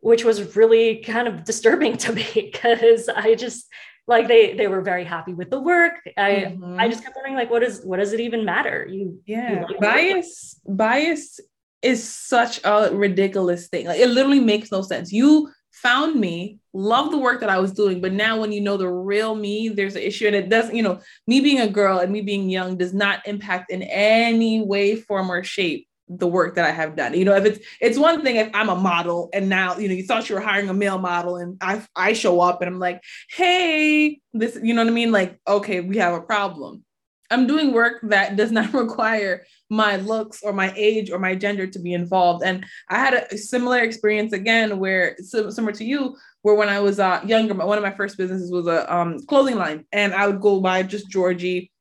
which 0.00 0.24
was 0.24 0.56
really 0.56 0.96
kind 0.96 1.28
of 1.28 1.44
disturbing 1.44 1.96
to 1.96 2.12
me 2.12 2.26
because 2.34 3.08
I 3.08 3.34
just 3.34 3.66
like 4.06 4.28
they 4.28 4.54
they 4.54 4.66
were 4.66 4.82
very 4.82 5.04
happy 5.04 5.32
with 5.32 5.50
the 5.50 5.60
work. 5.60 5.94
I 6.16 6.54
mm-hmm. 6.56 6.78
I 6.78 6.88
just 6.88 7.02
kept 7.04 7.16
wondering 7.16 7.36
like 7.36 7.50
what 7.50 7.62
is 7.62 7.82
what 7.84 7.98
does 7.98 8.12
it 8.12 8.20
even 8.20 8.44
matter? 8.44 8.86
You 8.90 9.20
yeah 9.26 9.60
you 9.60 9.66
like 9.66 9.80
bias 9.80 10.60
bias 10.66 11.40
is 11.82 12.08
such 12.08 12.60
a 12.64 12.90
ridiculous 12.92 13.68
thing. 13.68 13.86
Like 13.86 14.00
it 14.00 14.08
literally 14.08 14.40
makes 14.40 14.70
no 14.72 14.82
sense. 14.82 15.12
You 15.12 15.50
found 15.72 16.18
me, 16.20 16.58
love 16.72 17.10
the 17.10 17.18
work 17.18 17.40
that 17.40 17.48
I 17.48 17.58
was 17.58 17.72
doing, 17.72 18.00
but 18.00 18.12
now 18.12 18.40
when 18.40 18.52
you 18.52 18.60
know 18.60 18.76
the 18.76 18.88
real 18.88 19.34
me, 19.34 19.68
there's 19.68 19.96
an 19.96 20.02
issue. 20.02 20.26
And 20.26 20.36
it 20.36 20.48
doesn't, 20.48 20.76
you 20.76 20.82
know, 20.82 21.00
me 21.26 21.40
being 21.40 21.60
a 21.60 21.68
girl 21.68 21.98
and 21.98 22.12
me 22.12 22.20
being 22.20 22.48
young 22.48 22.76
does 22.76 22.94
not 22.94 23.26
impact 23.26 23.70
in 23.72 23.82
any 23.82 24.60
way, 24.60 24.94
form, 24.94 25.30
or 25.30 25.42
shape 25.42 25.88
the 26.18 26.26
work 26.26 26.54
that 26.54 26.64
I 26.64 26.70
have 26.70 26.96
done. 26.96 27.14
You 27.14 27.24
know, 27.24 27.34
if 27.34 27.44
it's 27.44 27.66
it's 27.80 27.98
one 27.98 28.22
thing 28.22 28.36
if 28.36 28.50
I'm 28.54 28.68
a 28.68 28.74
model 28.74 29.30
and 29.32 29.48
now, 29.48 29.76
you 29.76 29.88
know, 29.88 29.94
you 29.94 30.04
thought 30.04 30.28
you 30.28 30.34
were 30.34 30.40
hiring 30.40 30.68
a 30.68 30.74
male 30.74 30.98
model 30.98 31.36
and 31.36 31.56
I 31.60 31.84
I 31.96 32.12
show 32.12 32.40
up 32.40 32.62
and 32.62 32.68
I'm 32.68 32.78
like, 32.78 33.02
hey, 33.30 34.20
this, 34.32 34.58
you 34.62 34.74
know 34.74 34.82
what 34.82 34.90
I 34.90 34.94
mean? 34.94 35.12
Like, 35.12 35.38
okay, 35.46 35.80
we 35.80 35.98
have 35.98 36.14
a 36.14 36.20
problem. 36.20 36.84
I'm 37.32 37.46
doing 37.46 37.72
work 37.72 38.00
that 38.04 38.36
does 38.36 38.52
not 38.52 38.74
require 38.74 39.44
my 39.70 39.96
looks 39.96 40.42
or 40.42 40.52
my 40.52 40.72
age 40.76 41.10
or 41.10 41.18
my 41.18 41.34
gender 41.34 41.66
to 41.66 41.78
be 41.78 41.94
involved. 41.94 42.44
And 42.44 42.64
I 42.90 42.98
had 42.98 43.14
a 43.14 43.38
similar 43.38 43.78
experience 43.78 44.34
again, 44.34 44.78
where 44.78 45.16
similar 45.18 45.72
to 45.72 45.84
you, 45.84 46.14
where 46.42 46.54
when 46.54 46.68
I 46.68 46.80
was 46.80 47.00
uh, 47.00 47.22
younger, 47.24 47.54
one 47.54 47.78
of 47.78 47.84
my 47.84 47.94
first 47.94 48.18
businesses 48.18 48.52
was 48.52 48.66
a 48.66 48.94
um, 48.94 49.18
clothing 49.26 49.56
line, 49.56 49.86
and 49.92 50.12
I 50.12 50.26
would 50.26 50.40
go 50.40 50.60
by 50.60 50.82
just 50.82 51.08
Georgie 51.08 51.72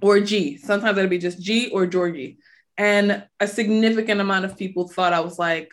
or 0.00 0.20
G. 0.20 0.56
Sometimes 0.56 0.98
it'd 0.98 1.08
be 1.08 1.18
just 1.18 1.40
G 1.40 1.70
or 1.70 1.86
Georgie. 1.86 2.38
And 2.76 3.24
a 3.40 3.46
significant 3.46 4.20
amount 4.20 4.44
of 4.44 4.58
people 4.58 4.88
thought 4.88 5.12
I 5.12 5.20
was 5.20 5.38
like 5.38 5.70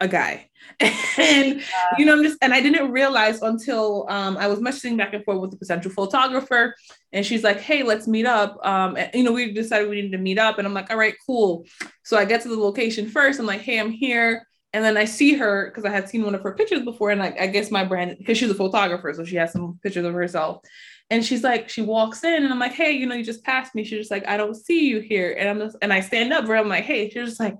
a 0.00 0.08
guy. 0.08 0.48
and 0.80 1.62
you 1.96 2.04
know, 2.04 2.14
I'm 2.14 2.22
just 2.22 2.38
and 2.42 2.52
I 2.52 2.60
didn't 2.60 2.90
realize 2.90 3.42
until 3.42 4.06
um, 4.08 4.36
I 4.36 4.46
was 4.46 4.58
messaging 4.58 4.96
back 4.96 5.14
and 5.14 5.24
forth 5.24 5.40
with 5.40 5.50
the 5.50 5.56
potential 5.56 5.90
photographer, 5.90 6.74
and 7.12 7.24
she's 7.24 7.44
like, 7.44 7.60
"Hey, 7.60 7.82
let's 7.82 8.06
meet 8.06 8.26
up." 8.26 8.58
Um, 8.66 8.96
and, 8.96 9.10
you 9.14 9.22
know, 9.22 9.32
we 9.32 9.52
decided 9.52 9.88
we 9.88 9.96
needed 9.96 10.12
to 10.12 10.18
meet 10.18 10.38
up, 10.38 10.58
and 10.58 10.66
I'm 10.66 10.74
like, 10.74 10.90
"All 10.90 10.96
right, 10.96 11.14
cool." 11.26 11.64
So 12.04 12.16
I 12.16 12.24
get 12.24 12.42
to 12.42 12.48
the 12.48 12.56
location 12.56 13.08
first. 13.08 13.40
I'm 13.40 13.46
like, 13.46 13.60
"Hey, 13.60 13.78
I'm 13.78 13.90
here." 13.90 14.47
And 14.72 14.84
then 14.84 14.96
I 14.96 15.06
see 15.06 15.34
her 15.34 15.70
because 15.70 15.84
I 15.84 15.90
had 15.90 16.08
seen 16.08 16.24
one 16.24 16.34
of 16.34 16.42
her 16.42 16.54
pictures 16.54 16.82
before, 16.82 17.10
and 17.10 17.20
like 17.20 17.40
I 17.40 17.46
guess 17.46 17.70
my 17.70 17.84
brand 17.84 18.16
because 18.18 18.36
she's 18.38 18.50
a 18.50 18.54
photographer, 18.54 19.12
so 19.14 19.24
she 19.24 19.36
has 19.36 19.52
some 19.52 19.78
pictures 19.82 20.04
of 20.04 20.12
herself. 20.14 20.62
And 21.10 21.24
she's 21.24 21.42
like, 21.42 21.70
she 21.70 21.80
walks 21.80 22.22
in, 22.22 22.44
and 22.44 22.52
I'm 22.52 22.58
like, 22.58 22.72
"Hey, 22.72 22.92
you 22.92 23.06
know, 23.06 23.14
you 23.14 23.24
just 23.24 23.44
passed 23.44 23.74
me." 23.74 23.82
She's 23.84 24.00
just 24.00 24.10
like, 24.10 24.28
"I 24.28 24.36
don't 24.36 24.54
see 24.54 24.88
you 24.88 25.00
here," 25.00 25.34
and 25.38 25.48
I'm 25.48 25.58
just, 25.58 25.76
and 25.80 25.92
I 25.92 26.00
stand 26.00 26.32
up, 26.34 26.46
where 26.46 26.58
I'm 26.58 26.68
like, 26.68 26.84
"Hey," 26.84 27.08
she's 27.08 27.28
just 27.28 27.40
like. 27.40 27.56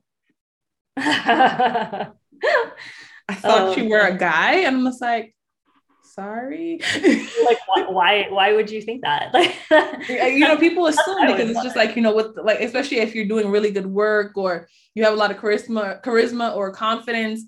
I 3.28 3.34
thought 3.34 3.76
you 3.76 3.88
were 3.88 4.00
a 4.00 4.16
guy. 4.16 4.60
And 4.60 4.78
I'm 4.78 4.84
just 4.84 5.00
like, 5.02 5.34
sorry. 6.18 6.80
like 7.44 7.58
why, 7.66 7.84
why, 7.88 8.26
why 8.30 8.52
would 8.52 8.70
you 8.70 8.82
think 8.82 9.02
that? 9.02 9.32
Like 9.70 10.32
you 10.32 10.40
know, 10.40 10.56
people 10.56 10.86
assume 10.86 11.26
because 11.26 11.50
it's 11.50 11.62
just 11.62 11.76
like, 11.76 11.94
you 11.94 12.02
know, 12.02 12.14
with 12.14 12.36
like 12.36 12.60
especially 12.60 12.98
if 12.98 13.14
you're 13.14 13.26
doing 13.26 13.50
really 13.50 13.70
good 13.70 13.86
work 13.86 14.36
or 14.36 14.68
you 14.94 15.04
have 15.04 15.12
a 15.12 15.16
lot 15.16 15.30
of 15.30 15.36
charisma, 15.36 16.02
charisma 16.02 16.56
or 16.56 16.72
confidence. 16.72 17.44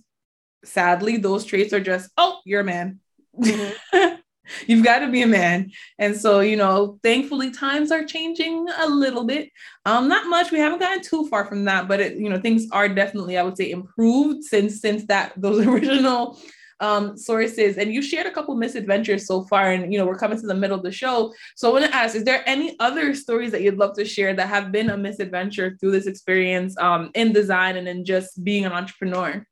Sadly, 0.63 1.17
those 1.17 1.45
traits 1.45 1.73
are 1.73 1.81
just, 1.81 2.11
oh, 2.19 2.41
you're 2.45 2.61
a 2.61 2.65
man. 2.65 3.01
Mm-hmm. 3.39 4.15
You've 4.67 4.85
got 4.85 4.99
to 4.99 5.09
be 5.09 5.23
a 5.23 5.27
man. 5.27 5.71
And 5.99 6.17
so, 6.17 6.41
you 6.41 6.57
know, 6.57 6.99
thankfully 7.03 7.51
times 7.51 7.91
are 7.93 8.05
changing 8.05 8.67
a 8.79 8.89
little 8.89 9.25
bit. 9.25 9.49
Um, 9.87 10.09
not 10.09 10.29
much. 10.29 10.51
We 10.51 10.59
haven't 10.59 10.81
gotten 10.81 11.03
too 11.03 11.29
far 11.29 11.47
from 11.47 11.65
that, 11.65 11.89
but 11.89 12.01
it, 12.01 12.17
you 12.17 12.29
know, 12.29 12.39
things 12.41 12.67
are 12.73 12.89
definitely, 12.89 13.39
I 13.39 13.43
would 13.43 13.57
say, 13.57 13.71
improved 13.71 14.45
since 14.45 14.81
since 14.81 15.07
that 15.07 15.33
those 15.37 15.65
original 15.73 16.39
um, 16.81 17.17
sources. 17.17 17.77
And 17.77 17.93
you 17.93 18.03
shared 18.03 18.27
a 18.27 18.31
couple 18.31 18.55
misadventures 18.55 19.27
so 19.27 19.45
far, 19.45 19.73
and 19.73 19.93
you 19.93 19.99
know, 19.99 20.07
we're 20.07 20.19
coming 20.19 20.41
to 20.41 20.47
the 20.47 20.55
middle 20.55 20.77
of 20.77 20.83
the 20.83 20.93
show. 20.93 21.33
So 21.57 21.69
I 21.69 21.73
want 21.73 21.85
to 21.87 21.97
ask, 21.97 22.17
is 22.17 22.25
there 22.25 22.43
any 22.47 22.77
other 22.81 23.15
stories 23.15 23.53
that 23.53 23.63
you'd 23.63 23.79
love 23.79 23.95
to 23.97 24.05
share 24.05 24.35
that 24.35 24.49
have 24.49 24.73
been 24.73 24.91
a 24.91 24.97
misadventure 24.97 25.77
through 25.79 25.93
this 25.93 26.07
experience 26.07 26.77
um, 26.79 27.11
in 27.15 27.33
design 27.33 27.77
and 27.77 27.87
in 27.87 28.05
just 28.05 28.43
being 28.43 28.65
an 28.65 28.73
entrepreneur? 28.73 29.47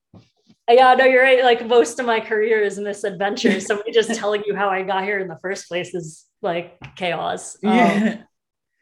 yeah, 0.70 0.94
no, 0.94 1.04
you're 1.04 1.23
right. 1.23 1.42
Like 1.42 1.66
most 1.66 1.99
of 1.99 2.06
my 2.06 2.20
career 2.20 2.61
is 2.61 2.78
misadventure. 2.78 3.61
So 3.68 3.76
me 3.76 3.92
just 3.92 4.14
telling 4.14 4.42
you 4.47 4.54
how 4.54 4.68
I 4.68 4.82
got 4.82 5.04
here 5.04 5.18
in 5.18 5.28
the 5.28 5.38
first 5.40 5.68
place 5.68 5.94
is 5.94 6.26
like 6.42 6.78
chaos. 6.97 7.56
Um, 7.64 7.75
yeah. 7.75 8.23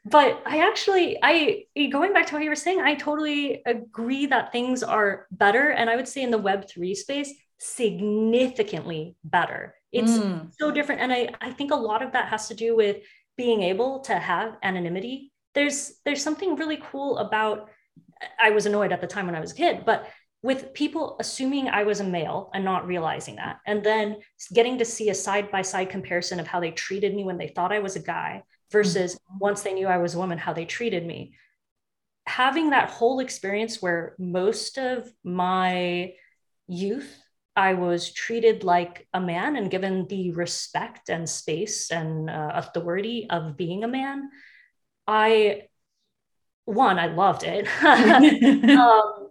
But 0.08 0.40
I 0.46 0.58
actually, 0.68 1.18
I 1.20 1.64
going 1.90 2.12
back 2.12 2.26
to 2.26 2.34
what 2.34 2.44
you 2.44 2.48
were 2.48 2.54
saying, 2.54 2.80
I 2.80 2.94
totally 2.94 3.62
agree 3.66 4.26
that 4.26 4.52
things 4.52 4.84
are 4.84 5.26
better, 5.32 5.70
and 5.70 5.90
I 5.90 5.96
would 5.96 6.06
say 6.06 6.22
in 6.22 6.30
the 6.30 6.38
Web 6.38 6.68
three 6.68 6.94
space, 6.94 7.32
significantly 7.58 9.16
better. 9.24 9.74
It's 9.92 10.12
mm. 10.12 10.50
so 10.58 10.70
different, 10.70 11.00
and 11.00 11.12
I 11.12 11.30
I 11.40 11.50
think 11.52 11.72
a 11.72 11.76
lot 11.76 12.02
of 12.02 12.12
that 12.12 12.28
has 12.28 12.48
to 12.48 12.54
do 12.54 12.76
with 12.76 12.98
being 13.36 13.62
able 13.62 14.00
to 14.00 14.14
have 14.14 14.56
anonymity. 14.62 15.32
There's 15.54 15.94
there's 16.04 16.22
something 16.22 16.56
really 16.56 16.78
cool 16.90 17.18
about. 17.18 17.70
I 18.40 18.50
was 18.50 18.66
annoyed 18.66 18.92
at 18.92 19.00
the 19.00 19.06
time 19.06 19.26
when 19.26 19.34
I 19.34 19.40
was 19.40 19.52
a 19.52 19.56
kid, 19.56 19.84
but 19.84 20.08
with 20.42 20.72
people 20.74 21.16
assuming 21.18 21.68
I 21.68 21.82
was 21.82 22.00
a 22.00 22.04
male 22.04 22.50
and 22.54 22.64
not 22.64 22.86
realizing 22.86 23.36
that, 23.36 23.58
and 23.66 23.82
then 23.82 24.16
getting 24.52 24.78
to 24.78 24.84
see 24.84 25.10
a 25.10 25.14
side 25.14 25.50
by 25.50 25.62
side 25.62 25.90
comparison 25.90 26.40
of 26.40 26.46
how 26.46 26.60
they 26.60 26.70
treated 26.70 27.14
me 27.14 27.24
when 27.24 27.38
they 27.38 27.48
thought 27.48 27.72
I 27.72 27.80
was 27.80 27.96
a 27.96 28.00
guy 28.00 28.42
versus 28.70 29.14
mm-hmm. 29.14 29.38
once 29.40 29.62
they 29.62 29.74
knew 29.74 29.86
I 29.86 29.98
was 29.98 30.14
a 30.14 30.18
woman, 30.18 30.38
how 30.38 30.52
they 30.52 30.64
treated 30.64 31.06
me. 31.06 31.34
Having 32.26 32.70
that 32.70 32.90
whole 32.90 33.20
experience 33.20 33.80
where 33.80 34.14
most 34.18 34.78
of 34.78 35.10
my 35.22 36.12
youth, 36.66 37.16
I 37.56 37.74
was 37.74 38.12
treated 38.12 38.64
like 38.64 39.08
a 39.14 39.20
man 39.20 39.56
and 39.56 39.70
given 39.70 40.06
the 40.08 40.32
respect 40.32 41.08
and 41.08 41.28
space 41.28 41.90
and 41.90 42.28
uh, 42.28 42.52
authority 42.54 43.26
of 43.30 43.56
being 43.56 43.82
a 43.82 43.88
man. 43.88 44.28
I, 45.06 45.62
one, 46.66 46.98
I 46.98 47.06
loved 47.06 47.44
it. 47.44 47.66
um, 48.78 49.28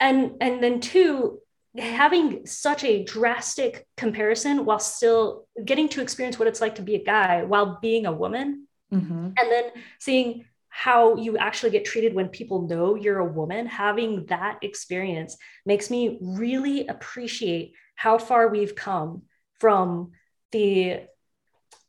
and 0.00 0.32
and 0.40 0.62
then 0.62 0.80
two 0.80 1.40
having 1.76 2.46
such 2.46 2.82
a 2.84 3.04
drastic 3.04 3.86
comparison 3.96 4.64
while 4.64 4.78
still 4.78 5.46
getting 5.64 5.88
to 5.88 6.00
experience 6.00 6.38
what 6.38 6.48
it's 6.48 6.60
like 6.60 6.76
to 6.76 6.82
be 6.82 6.94
a 6.94 7.04
guy 7.04 7.44
while 7.44 7.78
being 7.80 8.06
a 8.06 8.12
woman 8.12 8.66
mm-hmm. 8.92 9.26
and 9.36 9.36
then 9.36 9.64
seeing 9.98 10.44
how 10.78 11.16
you 11.16 11.36
actually 11.36 11.70
get 11.70 11.84
treated 11.84 12.14
when 12.14 12.28
people 12.28 12.68
know 12.68 12.94
you're 12.94 13.18
a 13.18 13.32
woman 13.40 13.66
having 13.66 14.24
that 14.26 14.60
experience 14.62 15.36
makes 15.66 15.90
me 15.90 16.18
really 16.20 16.86
appreciate 16.86 17.72
how 17.96 18.16
far 18.16 18.46
we've 18.46 18.76
come 18.76 19.22
from 19.58 20.12
the 20.52 21.00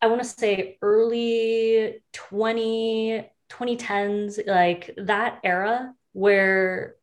i 0.02 0.08
want 0.08 0.21
to 0.23 0.28
say 0.28 0.78
early 0.82 2.02
20 2.13 3.30
2010s 3.49 4.47
like 4.47 4.89
that 4.97 5.39
era 5.43 5.93
where 6.13 6.95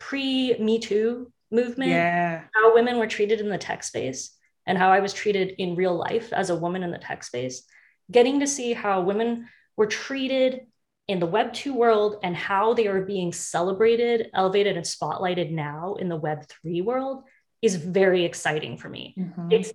pre 0.00 0.56
Me 0.58 0.80
Too 0.80 1.32
movement, 1.50 1.90
yeah. 1.90 2.42
how 2.54 2.74
women 2.74 2.98
were 2.98 3.06
treated 3.06 3.40
in 3.40 3.48
the 3.48 3.58
tech 3.58 3.84
space 3.84 4.36
and 4.66 4.76
how 4.76 4.90
I 4.90 5.00
was 5.00 5.12
treated 5.12 5.54
in 5.58 5.76
real 5.76 5.94
life 5.94 6.32
as 6.32 6.50
a 6.50 6.56
woman 6.56 6.82
in 6.82 6.90
the 6.90 6.98
tech 6.98 7.22
space, 7.22 7.62
getting 8.10 8.40
to 8.40 8.46
see 8.46 8.72
how 8.72 9.02
women 9.02 9.48
were 9.76 9.86
treated 9.86 10.66
in 11.08 11.20
the 11.20 11.26
Web 11.26 11.52
2 11.52 11.74
world 11.74 12.16
and 12.22 12.36
how 12.36 12.74
they 12.74 12.86
are 12.86 13.02
being 13.02 13.32
celebrated, 13.32 14.30
elevated, 14.34 14.76
and 14.76 14.86
spotlighted 14.86 15.50
now 15.50 15.94
in 15.94 16.08
the 16.08 16.16
Web 16.16 16.46
3 16.48 16.80
world 16.82 17.24
is 17.60 17.76
very 17.76 18.24
exciting 18.24 18.76
for 18.76 18.88
me. 18.88 19.14
Mm-hmm. 19.18 19.48
It's 19.50 19.72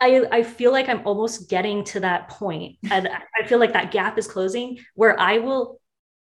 I, 0.00 0.26
I 0.30 0.42
feel 0.42 0.72
like 0.72 0.88
I'm 0.88 1.06
almost 1.06 1.48
getting 1.48 1.82
to 1.84 2.00
that 2.00 2.28
point, 2.28 2.76
and 2.90 3.08
I 3.08 3.46
feel 3.46 3.58
like 3.58 3.72
that 3.72 3.92
gap 3.92 4.18
is 4.18 4.26
closing 4.26 4.78
where 4.94 5.18
I 5.18 5.38
will 5.38 5.80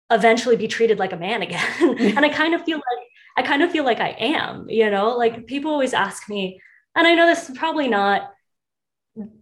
eventually 0.09 0.55
be 0.55 0.67
treated 0.67 0.97
like 0.97 1.11
a 1.11 1.17
man 1.17 1.41
again. 1.41 1.65
and 1.99 2.19
I 2.19 2.29
kind 2.29 2.53
of 2.53 2.63
feel 2.63 2.77
like 2.77 3.07
I 3.37 3.41
kind 3.41 3.63
of 3.63 3.71
feel 3.71 3.83
like 3.83 3.99
I 3.99 4.09
am, 4.17 4.69
you 4.69 4.89
know, 4.89 5.17
like 5.17 5.45
people 5.45 5.71
always 5.71 5.93
ask 5.93 6.29
me, 6.29 6.61
and 6.95 7.05
I 7.05 7.15
know 7.15 7.27
this 7.27 7.49
is 7.49 7.57
probably 7.57 7.89
not, 7.89 8.31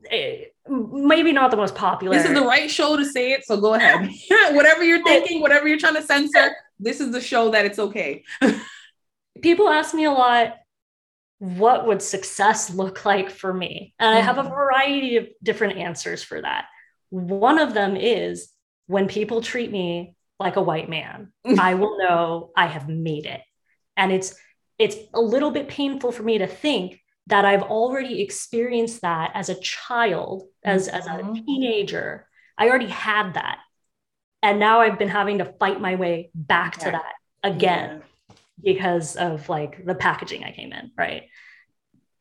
eh, 0.10 0.46
maybe 0.68 1.32
not 1.32 1.52
the 1.52 1.58
most 1.58 1.76
popular. 1.76 2.16
This 2.16 2.26
is 2.26 2.34
the 2.34 2.46
right 2.46 2.70
show 2.70 2.96
to 2.98 3.06
say 3.06 3.32
it. 3.32 3.46
So 3.46 3.60
go 3.60 3.74
ahead. 3.74 4.10
whatever 4.56 4.84
you're 4.84 5.04
thinking, 5.04 5.42
whatever 5.42 5.68
you're 5.68 5.80
trying 5.80 5.96
to 5.96 6.04
censor, 6.04 6.56
this 6.80 7.00
is 7.00 7.12
the 7.12 7.22
show 7.22 7.52
that 7.52 7.66
it's 7.66 7.80
okay. 7.80 8.24
people 9.42 9.70
ask 9.70 9.94
me 9.94 10.06
a 10.06 10.12
lot, 10.12 10.56
what 11.40 11.86
would 11.86 12.02
success 12.02 12.74
look 12.74 13.04
like 13.06 13.30
for 13.30 13.54
me? 13.54 13.94
And 14.00 14.16
I 14.16 14.22
have 14.22 14.38
a 14.38 14.44
mm-hmm. 14.44 14.54
variety 14.54 15.18
of 15.18 15.28
different 15.42 15.78
answers 15.78 16.24
for 16.24 16.42
that. 16.42 16.66
One 17.10 17.60
of 17.60 17.74
them 17.74 17.98
is 17.98 18.50
when 18.88 19.08
people 19.08 19.42
treat 19.42 19.72
me 19.72 20.16
like 20.40 20.56
a 20.56 20.62
white 20.62 20.90
man, 20.90 21.34
I 21.60 21.76
will 21.76 21.98
know 21.98 22.52
I 22.56 22.68
have 22.68 22.88
made 22.88 23.26
it 23.26 23.42
and 23.98 24.12
it's 24.12 24.36
it's 24.80 24.98
a 25.14 25.22
little 25.22 25.52
bit 25.52 25.68
painful 25.68 26.12
for 26.12 26.24
me 26.24 26.40
to 26.40 26.48
think 26.48 27.00
that 27.28 27.46
I've 27.46 27.64
already 27.64 28.22
experienced 28.22 29.02
that 29.02 29.32
as 29.34 29.50
a 29.50 29.60
child, 29.60 30.44
as, 30.64 30.88
mm-hmm. 30.88 30.98
as 30.98 31.06
a 31.06 31.10
mm-hmm. 31.10 31.46
teenager. 31.46 32.28
I 32.58 32.68
already 32.68 32.88
had 32.88 33.36
that. 33.36 33.60
And 34.42 34.60
now 34.60 34.82
I've 34.82 35.00
been 35.00 35.10
having 35.10 35.38
to 35.38 35.46
fight 35.46 35.80
my 35.80 35.96
way 35.96 36.30
back 36.36 36.78
to 36.80 36.92
that 36.92 37.14
again 37.44 38.02
yeah. 38.30 38.36
because 38.62 39.16
of 39.16 39.48
like 39.48 39.86
the 39.86 39.96
packaging 39.96 40.44
I 40.44 40.52
came 40.52 40.74
in, 40.74 40.92
right? 40.98 41.24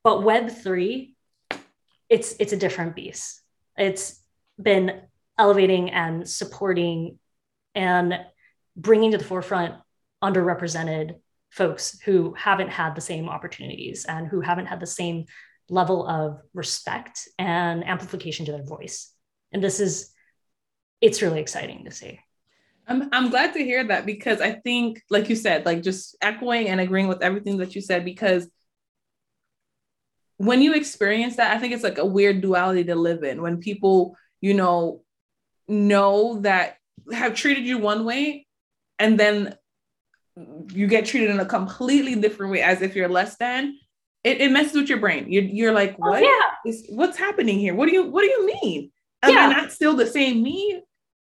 But 0.05 0.21
Web3, 0.21 1.15
it's 2.09 2.35
it's 2.39 2.53
a 2.53 2.57
different 2.57 2.95
beast. 2.95 3.41
It's 3.77 4.21
been 4.61 5.01
elevating 5.37 5.91
and 5.91 6.29
supporting 6.29 7.19
and 7.75 8.21
bringing 8.77 9.11
to 9.13 9.19
the 9.19 9.25
forefront 9.25 9.75
underrepresented 10.23 11.17
folks 11.53 12.01
who 12.01 12.35
haven't 12.35 12.71
had 12.71 12.95
the 12.95 13.01
same 13.01 13.29
opportunities 13.29 14.07
and 14.07 14.27
who 14.27 14.41
haven't 14.41 14.67
had 14.67 14.81
the 14.81 14.87
same 14.87 15.27
level 15.69 16.07
of 16.07 16.41
respect 16.55 17.29
and 17.39 17.87
amplification 17.87 18.47
to 18.47 18.53
their 18.53 18.65
voice. 18.65 19.13
And 19.53 19.63
this 19.63 19.79
is, 19.79 20.13
it's 21.01 21.21
really 21.21 21.41
exciting 21.41 21.85
to 21.85 21.91
see. 21.91 22.19
I'm, 22.89 23.09
I'm 23.13 23.31
glad 23.31 23.53
to 23.53 23.63
hear 23.63 23.85
that 23.85 24.07
because 24.07 24.41
I 24.41 24.53
think, 24.53 25.03
like 25.11 25.29
you 25.29 25.37
said, 25.37 25.67
like 25.67 25.83
just 25.83 26.17
echoing 26.23 26.69
and 26.69 26.81
agreeing 26.81 27.09
with 27.09 27.23
everything 27.23 27.59
that 27.59 27.75
you 27.75 27.81
said, 27.81 28.05
because 28.05 28.49
when 30.39 30.63
you 30.63 30.75
experience 30.75 31.37
that, 31.37 31.55
I 31.55 31.61
think 31.61 31.75
it's 31.75 31.85
like 31.85 31.99
a 31.99 32.07
weird 32.07 32.41
duality 32.41 32.85
to 32.85 32.95
live 32.95 33.23
in 33.23 33.43
when 33.43 33.59
people, 33.59 34.17
you 34.41 34.55
know, 34.55 35.03
know 35.69 36.41
that 36.41 36.77
have 37.13 37.35
treated 37.35 37.65
you 37.65 37.79
one 37.79 38.05
way 38.05 38.47
and 38.99 39.21
then 39.21 39.55
you 40.37 40.87
get 40.87 41.05
treated 41.05 41.31
in 41.31 41.41
a 41.41 41.47
completely 41.47 42.15
different 42.15 42.53
way 42.53 42.63
as 42.63 42.83
if 42.83 42.95
you're 42.95 43.09
less 43.09 43.37
than 43.37 43.77
it, 44.25 44.41
it 44.41 44.51
messes 44.51 44.75
with 44.75 44.89
your 44.89 44.99
brain 44.99 45.27
you're, 45.29 45.43
you're 45.43 45.73
like 45.73 45.97
oh, 46.03 46.11
what 46.11 46.23
oh, 46.23 46.27
yeah. 46.27 46.71
is, 46.71 46.87
what's 46.91 47.19
happening 47.19 47.59
here 47.59 47.75
what 47.75 47.87
do 47.87 47.93
you 47.93 48.05
what 48.05 48.23
do 48.23 48.29
you 48.29 48.47
mean 48.47 48.91
am 49.23 49.31
yeah. 49.33 49.47
i 49.47 49.53
not 49.53 49.73
still 49.73 49.95
the 49.95 50.07
same 50.07 50.43
me 50.43 50.83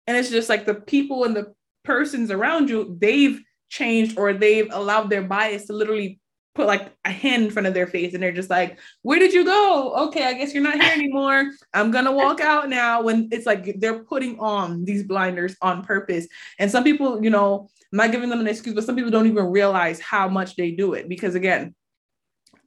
and 0.07 0.17
it's 0.17 0.31
just 0.31 0.49
like 0.49 0.67
the 0.67 0.75
people 0.75 1.25
and 1.25 1.37
the 1.37 1.53
persons 1.85 2.31
around 2.31 2.69
you 2.69 2.97
they've 3.01 3.41
changed 3.69 4.19
or 4.19 4.33
they've 4.33 4.69
allowed 4.73 5.09
their 5.09 5.23
bias 5.23 5.67
to 5.67 5.73
literally 5.73 6.19
put 6.57 6.67
like 6.67 6.91
a 7.05 7.11
hand 7.11 7.45
in 7.45 7.51
front 7.51 7.69
of 7.69 7.75
their 7.75 7.87
face 7.87 8.15
and 8.15 8.23
they're 8.23 8.33
just 8.33 8.51
like, 8.51 8.79
Where 9.03 9.19
did 9.19 9.33
you 9.33 9.45
go? 9.45 9.95
Okay, 10.09 10.25
I 10.25 10.33
guess 10.33 10.53
you're 10.53 10.63
not 10.63 10.81
here 10.81 10.93
anymore. 10.93 11.53
I'm 11.73 11.91
gonna 11.93 12.11
walk 12.11 12.41
out 12.41 12.69
now. 12.69 13.03
When 13.03 13.29
it's 13.31 13.47
like 13.47 13.79
they're 13.79 14.03
putting 14.03 14.41
on 14.41 14.85
these 14.85 15.05
blinders 15.05 15.55
on 15.63 15.85
purpose. 15.85 16.27
And 16.59 16.71
some 16.71 16.83
people, 16.83 17.23
you 17.23 17.31
know, 17.31 17.69
I'm 17.93 17.97
not 17.99 18.13
giving 18.13 18.31
them 18.31 18.41
an 18.41 18.49
excuse, 18.49 18.75
but 18.75 18.85
some 18.85 18.97
people 18.97 19.11
don't 19.11 19.27
even 19.27 19.47
realize 19.47 20.01
how 20.01 20.29
much 20.29 20.57
they 20.57 20.73
do 20.73 20.95
it 20.95 21.09
because 21.09 21.35
again, 21.35 21.75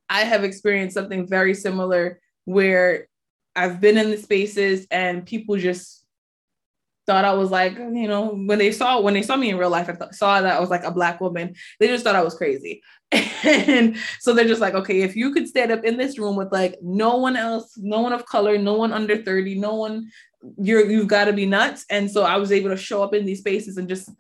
I 0.10 0.22
have 0.22 0.44
experienced 0.44 0.96
something 0.96 1.28
very 1.28 1.54
similar 1.54 2.20
where 2.46 3.08
I've 3.56 3.82
been 3.82 3.98
in 3.98 4.10
the 4.10 4.18
spaces 4.18 4.88
and 4.90 5.26
people 5.26 5.58
just 5.58 6.00
thought 7.10 7.26
I 7.26 7.34
was 7.34 7.50
like, 7.50 7.76
you 7.76 8.08
know, 8.08 8.36
when 8.36 8.60
they 8.60 8.72
saw 8.72 9.02
when 9.02 9.16
they 9.16 9.24
saw 9.24 9.36
me 9.36 9.50
in 9.50 9.58
real 9.58 9.72
life, 9.72 9.90
I 9.90 9.94
th- 9.94 10.14
saw 10.14 10.42
that 10.42 10.56
I 10.56 10.60
was 10.60 10.70
like 10.70 10.84
a 10.84 10.92
black 10.92 11.20
woman. 11.20 11.56
They 11.80 11.88
just 11.88 12.04
thought 12.04 12.16
I 12.16 12.22
was 12.22 12.36
crazy, 12.36 12.84
and 13.12 13.98
so 14.20 14.34
they're 14.34 14.48
just 14.48 14.62
like, 14.62 14.76
okay, 14.76 15.02
if 15.02 15.16
you 15.16 15.34
could 15.34 15.48
stand 15.48 15.72
up 15.72 15.84
in 15.84 15.98
this 15.98 16.20
room 16.20 16.36
with 16.36 16.52
like 16.52 16.78
no 16.84 17.18
one 17.18 17.36
else, 17.36 17.74
no 17.78 18.02
one 18.02 18.14
of 18.14 18.28
color, 18.28 18.60
no 18.60 18.76
one 18.76 18.94
under 18.94 19.18
thirty, 19.18 19.56
no 19.56 19.74
one, 19.74 20.12
you're 20.62 20.86
you've 20.86 21.08
got 21.08 21.26
to 21.26 21.34
be 21.34 21.48
nuts. 21.48 21.84
And 21.90 22.12
so 22.12 22.24
I 22.24 22.38
was 22.38 22.52
able 22.52 22.70
to 22.70 22.78
show 22.78 23.02
up 23.02 23.16
in 23.16 23.26
these 23.26 23.40
spaces 23.40 23.78
and 23.78 23.90
just 23.90 24.12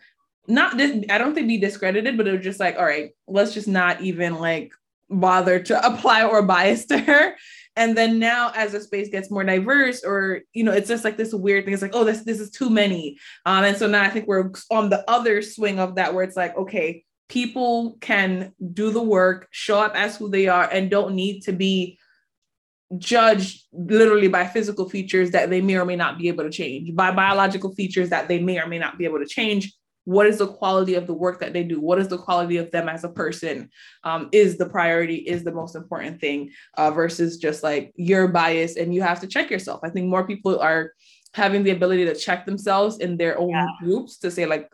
not 0.47 0.77
this. 0.77 1.05
I 1.09 1.17
don't 1.17 1.35
think 1.35 1.47
be 1.47 1.57
discredited, 1.57 2.17
but 2.17 2.27
it 2.27 2.31
was 2.31 2.43
just 2.43 2.59
like, 2.59 2.77
all 2.77 2.85
right, 2.85 3.11
let's 3.27 3.53
just 3.53 3.67
not 3.67 4.01
even 4.01 4.35
like 4.35 4.71
bother 5.09 5.59
to 5.59 5.85
apply 5.85 6.23
or 6.23 6.41
bias 6.41 6.85
to 6.87 6.97
her. 6.97 7.35
And 7.75 7.97
then 7.97 8.19
now 8.19 8.51
as 8.55 8.73
the 8.73 8.81
space 8.81 9.09
gets 9.09 9.31
more 9.31 9.43
diverse 9.43 10.03
or 10.03 10.41
you 10.53 10.63
know 10.63 10.73
it's 10.73 10.89
just 10.89 11.05
like 11.05 11.17
this 11.17 11.33
weird 11.33 11.65
thing. 11.65 11.73
It's 11.73 11.83
like 11.83 11.95
oh 11.95 12.03
this 12.03 12.23
this 12.23 12.39
is 12.39 12.49
too 12.49 12.69
many. 12.69 13.17
Um 13.45 13.63
and 13.63 13.77
so 13.77 13.87
now 13.87 14.03
i 14.03 14.09
think 14.09 14.27
we're 14.27 14.51
on 14.69 14.89
the 14.89 15.09
other 15.09 15.41
swing 15.41 15.79
of 15.79 15.95
that 15.95 16.13
where 16.13 16.23
it's 16.23 16.35
like 16.35 16.57
okay 16.57 17.05
people 17.29 17.95
can 18.01 18.51
do 18.73 18.91
the 18.91 19.01
work 19.01 19.47
show 19.51 19.79
up 19.79 19.95
as 19.95 20.17
who 20.17 20.29
they 20.29 20.47
are 20.47 20.67
and 20.71 20.89
don't 20.89 21.15
need 21.15 21.41
to 21.41 21.53
be 21.53 21.97
judged 22.97 23.65
literally 23.71 24.27
by 24.27 24.45
physical 24.47 24.89
features 24.89 25.31
that 25.31 25.51
they 25.51 25.61
may 25.61 25.75
or 25.75 25.85
may 25.85 25.95
not 25.95 26.17
be 26.17 26.27
able 26.27 26.43
to 26.43 26.49
change 26.49 26.93
by 26.95 27.11
biological 27.11 27.73
features 27.75 28.09
that 28.09 28.27
they 28.27 28.39
may 28.39 28.59
or 28.59 28.67
may 28.67 28.79
not 28.79 28.97
be 28.97 29.05
able 29.05 29.19
to 29.19 29.27
change 29.27 29.73
what 30.05 30.27
is 30.27 30.39
the 30.39 30.47
quality 30.47 30.95
of 30.95 31.07
the 31.07 31.13
work 31.13 31.39
that 31.39 31.53
they 31.53 31.63
do? 31.63 31.79
What 31.79 31.99
is 31.99 32.07
the 32.07 32.17
quality 32.17 32.57
of 32.57 32.71
them 32.71 32.89
as 32.89 33.03
a 33.03 33.09
person? 33.09 33.69
Um, 34.03 34.29
is 34.31 34.57
the 34.57 34.67
priority 34.67 35.15
is 35.15 35.43
the 35.43 35.51
most 35.51 35.75
important 35.75 36.19
thing 36.19 36.51
uh, 36.77 36.91
versus 36.91 37.37
just 37.37 37.63
like 37.63 37.91
your 37.95 38.27
bias 38.27 38.75
and 38.75 38.93
you 38.93 39.01
have 39.01 39.19
to 39.21 39.27
check 39.27 39.51
yourself. 39.51 39.81
I 39.83 39.89
think 39.89 40.07
more 40.07 40.25
people 40.25 40.59
are 40.59 40.93
having 41.33 41.63
the 41.63 41.71
ability 41.71 42.05
to 42.05 42.15
check 42.15 42.45
themselves 42.45 42.99
in 42.99 43.17
their 43.17 43.37
own 43.37 43.49
yeah. 43.49 43.65
groups 43.81 44.17
to 44.19 44.31
say 44.31 44.45
like 44.45 44.69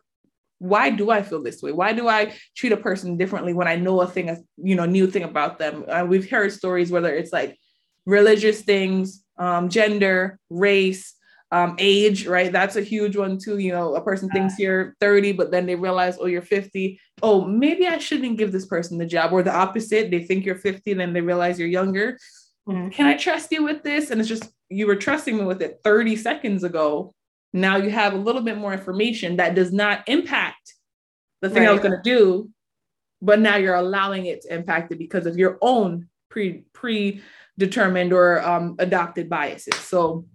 why 0.60 0.90
do 0.90 1.10
i 1.12 1.22
feel 1.22 1.44
this 1.44 1.62
way? 1.62 1.74
Why 1.74 1.92
do 1.92 2.08
i 2.08 2.34
treat 2.56 2.72
a 2.72 2.78
person 2.78 3.18
differently 3.18 3.54
when 3.54 3.68
i 3.68 3.76
know 3.76 4.00
a 4.02 4.08
thing 4.08 4.46
you 4.56 4.76
know 4.76 4.86
new 4.86 5.08
thing 5.08 5.24
about 5.24 5.60
them? 5.60 5.84
Uh, 5.88 6.06
we've 6.08 6.30
heard 6.30 6.54
stories 6.54 6.92
whether 6.92 7.14
it's 7.14 7.34
like 7.34 7.58
religious 8.06 8.62
things 8.62 9.24
um, 9.38 9.68
gender 9.68 10.40
race 10.50 11.15
um, 11.56 11.74
age, 11.80 12.28
right? 12.28 12.52
That's 12.52 12.76
a 12.76 12.82
huge 12.82 13.16
one 13.16 13.38
too. 13.38 13.60
You 13.60 13.72
know, 13.72 13.96
a 13.96 14.02
person 14.02 14.28
thinks 14.28 14.60
you're 14.60 14.94
30, 15.00 15.32
but 15.32 15.52
then 15.52 15.66
they 15.66 15.76
realize, 15.76 16.18
oh, 16.20 16.26
you're 16.26 16.42
50. 16.42 17.00
Oh, 17.24 17.46
maybe 17.46 17.88
I 17.88 17.98
shouldn't 17.98 18.38
give 18.38 18.52
this 18.52 18.66
person 18.66 18.98
the 18.98 19.06
job. 19.06 19.32
Or 19.32 19.42
the 19.42 19.56
opposite, 19.56 20.12
they 20.12 20.26
think 20.26 20.46
you're 20.46 20.58
50, 20.58 20.96
then 20.96 21.14
they 21.14 21.22
realize 21.22 21.58
you're 21.58 21.70
younger. 21.70 22.18
Mm-hmm. 22.68 22.90
Can 22.90 23.06
I 23.06 23.16
trust 23.16 23.54
you 23.54 23.64
with 23.64 23.84
this? 23.84 24.12
And 24.12 24.20
it's 24.20 24.28
just, 24.28 24.52
you 24.68 24.86
were 24.86 24.98
trusting 24.98 25.38
me 25.38 25.46
with 25.46 25.62
it 25.62 25.80
30 25.82 26.18
seconds 26.18 26.66
ago. 26.66 27.14
Now 27.54 27.78
you 27.78 27.90
have 27.90 28.12
a 28.12 28.18
little 28.18 28.42
bit 28.42 28.58
more 28.58 28.74
information 28.74 29.38
that 29.38 29.56
does 29.56 29.72
not 29.72 30.04
impact 30.10 30.74
the 31.42 31.50
thing 31.50 31.64
right. 31.64 31.70
I 31.70 31.72
was 31.72 31.80
going 31.80 31.94
to 31.94 32.02
do, 32.04 32.50
but 33.22 33.40
now 33.40 33.56
you're 33.56 33.76
allowing 33.76 34.26
it 34.26 34.42
to 34.42 34.54
impact 34.54 34.92
it 34.92 35.00
because 35.00 35.26
of 35.26 35.38
your 35.38 35.58
own 35.62 36.10
pre 36.30 36.66
predetermined 36.74 38.12
or 38.12 38.46
um, 38.46 38.76
adopted 38.78 39.30
biases. 39.30 39.76
So 39.76 40.26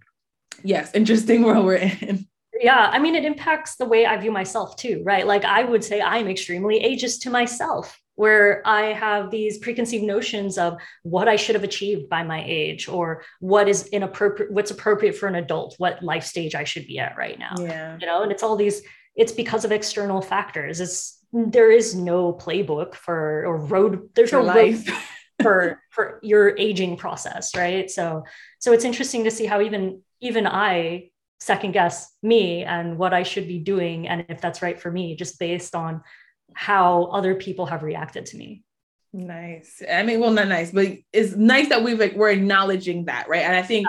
yes, 0.62 0.94
interesting 0.94 1.42
world 1.42 1.64
we're 1.64 1.76
in. 1.76 2.26
Yeah, 2.60 2.90
I 2.92 2.98
mean, 2.98 3.14
it 3.14 3.24
impacts 3.24 3.76
the 3.76 3.86
way 3.86 4.04
I 4.04 4.16
view 4.18 4.30
myself 4.30 4.76
too, 4.76 5.02
right? 5.04 5.26
Like 5.26 5.44
I 5.44 5.64
would 5.64 5.82
say 5.82 6.02
I'm 6.02 6.28
extremely 6.28 6.80
ageist 6.80 7.22
to 7.22 7.30
myself, 7.30 7.98
where 8.16 8.60
I 8.66 8.92
have 8.92 9.30
these 9.30 9.56
preconceived 9.56 10.04
notions 10.04 10.58
of 10.58 10.76
what 11.02 11.26
I 11.26 11.36
should 11.36 11.54
have 11.54 11.64
achieved 11.64 12.10
by 12.10 12.22
my 12.22 12.44
age 12.46 12.86
or 12.86 13.22
what 13.40 13.66
is 13.66 13.86
inappropriate, 13.86 14.52
what's 14.52 14.70
appropriate 14.70 15.16
for 15.16 15.26
an 15.26 15.36
adult, 15.36 15.74
what 15.78 16.02
life 16.02 16.24
stage 16.24 16.54
I 16.54 16.64
should 16.64 16.86
be 16.86 16.98
at 16.98 17.16
right 17.16 17.38
now. 17.38 17.54
Yeah. 17.58 17.96
You 17.98 18.06
know, 18.06 18.22
and 18.22 18.30
it's 18.30 18.42
all 18.42 18.56
these, 18.56 18.82
it's 19.16 19.32
because 19.32 19.64
of 19.64 19.72
external 19.72 20.20
factors. 20.20 20.80
It's 20.80 21.18
there 21.32 21.70
is 21.70 21.94
no 21.94 22.34
playbook 22.34 22.94
for 22.94 23.46
or 23.46 23.56
road, 23.56 24.10
there's 24.14 24.30
for 24.30 24.40
no 24.40 24.44
life. 24.44 24.86
for 25.42 25.82
for 25.88 26.20
your 26.22 26.54
aging 26.58 26.98
process, 26.98 27.56
right? 27.56 27.90
So 27.90 28.24
so 28.58 28.74
it's 28.74 28.84
interesting 28.84 29.24
to 29.24 29.30
see 29.30 29.46
how 29.46 29.62
even 29.62 30.02
even 30.20 30.46
I 30.46 31.10
second 31.40 31.72
guess 31.72 32.12
me 32.22 32.64
and 32.64 32.98
what 32.98 33.14
I 33.14 33.22
should 33.22 33.48
be 33.48 33.58
doing 33.58 34.08
and 34.08 34.26
if 34.28 34.40
that's 34.40 34.62
right 34.62 34.78
for 34.78 34.90
me, 34.90 35.16
just 35.16 35.38
based 35.38 35.74
on 35.74 36.02
how 36.54 37.04
other 37.04 37.34
people 37.34 37.66
have 37.66 37.82
reacted 37.82 38.26
to 38.26 38.36
me. 38.36 38.62
Nice. 39.12 39.82
I 39.90 40.02
mean, 40.02 40.20
well, 40.20 40.30
not 40.30 40.48
nice, 40.48 40.70
but 40.70 40.86
it's 41.12 41.34
nice 41.34 41.68
that 41.70 41.82
we've 41.82 41.98
like 41.98 42.14
we're 42.14 42.30
acknowledging 42.30 43.06
that, 43.06 43.28
right? 43.28 43.42
And 43.42 43.56
I 43.56 43.62
think 43.62 43.86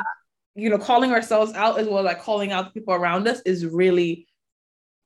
you 0.55 0.69
know, 0.69 0.77
calling 0.77 1.11
ourselves 1.11 1.53
out 1.53 1.79
as 1.79 1.87
well, 1.87 2.03
like 2.03 2.21
calling 2.21 2.51
out 2.51 2.65
the 2.65 2.79
people 2.79 2.93
around 2.93 3.27
us 3.27 3.41
is 3.45 3.65
really 3.65 4.27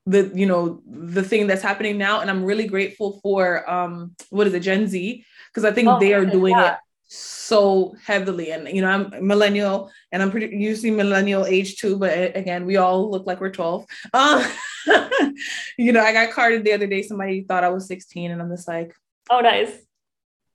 the 0.06 0.32
you 0.34 0.46
know 0.46 0.82
the 0.86 1.24
thing 1.24 1.48
that's 1.48 1.64
happening 1.64 1.98
now 1.98 2.20
and 2.20 2.30
i'm 2.30 2.44
really 2.44 2.68
grateful 2.68 3.20
for 3.24 3.68
um 3.70 4.16
what 4.30 4.46
is 4.46 4.54
it 4.54 4.60
gen 4.60 4.88
z 4.88 5.26
because 5.50 5.66
i 5.66 5.72
think 5.72 5.88
oh, 5.88 6.00
they 6.00 6.14
are 6.14 6.26
doing 6.26 6.54
yeah. 6.54 6.74
it 6.74 6.80
so 7.16 7.96
heavily 8.04 8.52
and 8.52 8.68
you 8.68 8.82
know 8.82 8.90
i'm 8.90 9.28
millennial 9.28 9.92
and 10.12 10.22
i'm 10.22 10.32
pretty 10.32 10.56
usually 10.56 10.92
millennial 10.92 11.46
age 11.46 11.78
too 11.78 11.98
but 11.98 12.36
again 12.36 12.66
we 12.66 12.78
all 12.78 13.10
look 13.10 13.26
like 13.26 13.40
we're 13.40 13.50
12 13.50 13.86
uh, 14.14 14.52
you 15.78 15.92
know 15.92 16.02
i 16.02 16.12
got 16.12 16.32
carded 16.32 16.64
the 16.64 16.74
other 16.74 16.88
day 16.88 17.02
somebody 17.02 17.44
thought 17.44 17.64
i 17.64 17.70
was 17.70 17.88
16 17.88 18.32
and 18.32 18.42
i'm 18.42 18.50
just 18.50 18.68
like 18.68 18.94
oh 19.30 19.42
nice 19.42 19.72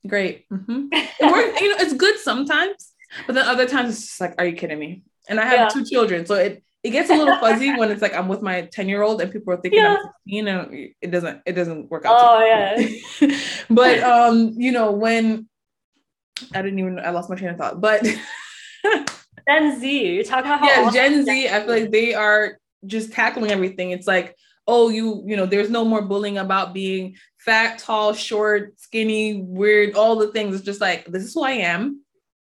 great 0.06 0.48
mm-hmm. 0.48 0.86
you 0.92 1.68
know 1.70 1.76
it's 1.78 1.94
good 1.94 2.18
sometimes 2.18 2.92
but 3.26 3.34
then 3.34 3.46
other 3.46 3.66
times 3.66 3.90
it's 3.90 4.06
just 4.06 4.20
like 4.20 4.34
are 4.38 4.46
you 4.46 4.56
kidding 4.56 4.78
me 4.78 5.02
and 5.28 5.38
i 5.38 5.44
have 5.44 5.58
yeah. 5.58 5.68
two 5.68 5.84
children 5.84 6.26
so 6.26 6.34
it 6.34 6.62
it 6.82 6.90
gets 6.90 7.10
a 7.10 7.14
little 7.14 7.36
fuzzy 7.38 7.76
when 7.76 7.90
it's 7.90 8.00
like 8.00 8.14
I'm 8.14 8.26
with 8.26 8.40
my 8.40 8.62
10 8.62 8.88
year 8.88 9.02
old 9.02 9.20
and 9.20 9.30
people 9.30 9.52
are 9.52 9.58
thinking 9.58 9.80
yeah. 9.80 9.96
I'm 9.98 10.12
16 10.24 10.48
and 10.48 10.94
it 11.02 11.10
doesn't 11.10 11.42
it 11.44 11.52
doesn't 11.52 11.90
work 11.90 12.06
out. 12.06 12.16
Oh 12.18 12.42
yeah. 12.42 13.36
but 13.70 14.00
um, 14.02 14.54
you 14.56 14.72
know, 14.72 14.90
when 14.92 15.49
I 16.54 16.62
didn't 16.62 16.78
even 16.78 16.98
I 16.98 17.10
lost 17.10 17.30
my 17.30 17.36
train 17.36 17.50
of 17.50 17.58
thought, 17.58 17.80
but 17.80 18.02
Gen 19.48 19.80
Z, 19.80 20.14
you're 20.14 20.24
talking 20.24 20.50
about 20.50 20.60
how 20.60 20.66
yeah, 20.68 20.90
Gen 20.90 21.24
Z, 21.24 21.48
I 21.48 21.60
feel 21.60 21.68
like 21.68 21.90
they 21.90 22.14
are 22.14 22.58
just 22.86 23.12
tackling 23.12 23.50
everything. 23.50 23.90
It's 23.90 24.06
like, 24.06 24.36
oh, 24.66 24.88
you, 24.88 25.22
you 25.26 25.36
know, 25.36 25.46
there's 25.46 25.70
no 25.70 25.84
more 25.84 26.02
bullying 26.02 26.38
about 26.38 26.72
being 26.72 27.16
fat, 27.38 27.78
tall, 27.78 28.12
short, 28.12 28.78
skinny, 28.78 29.42
weird, 29.42 29.94
all 29.94 30.16
the 30.16 30.28
things. 30.28 30.54
It's 30.54 30.64
just 30.64 30.80
like, 30.80 31.06
this 31.06 31.24
is 31.24 31.34
who 31.34 31.42
I 31.42 31.52
am, 31.52 32.02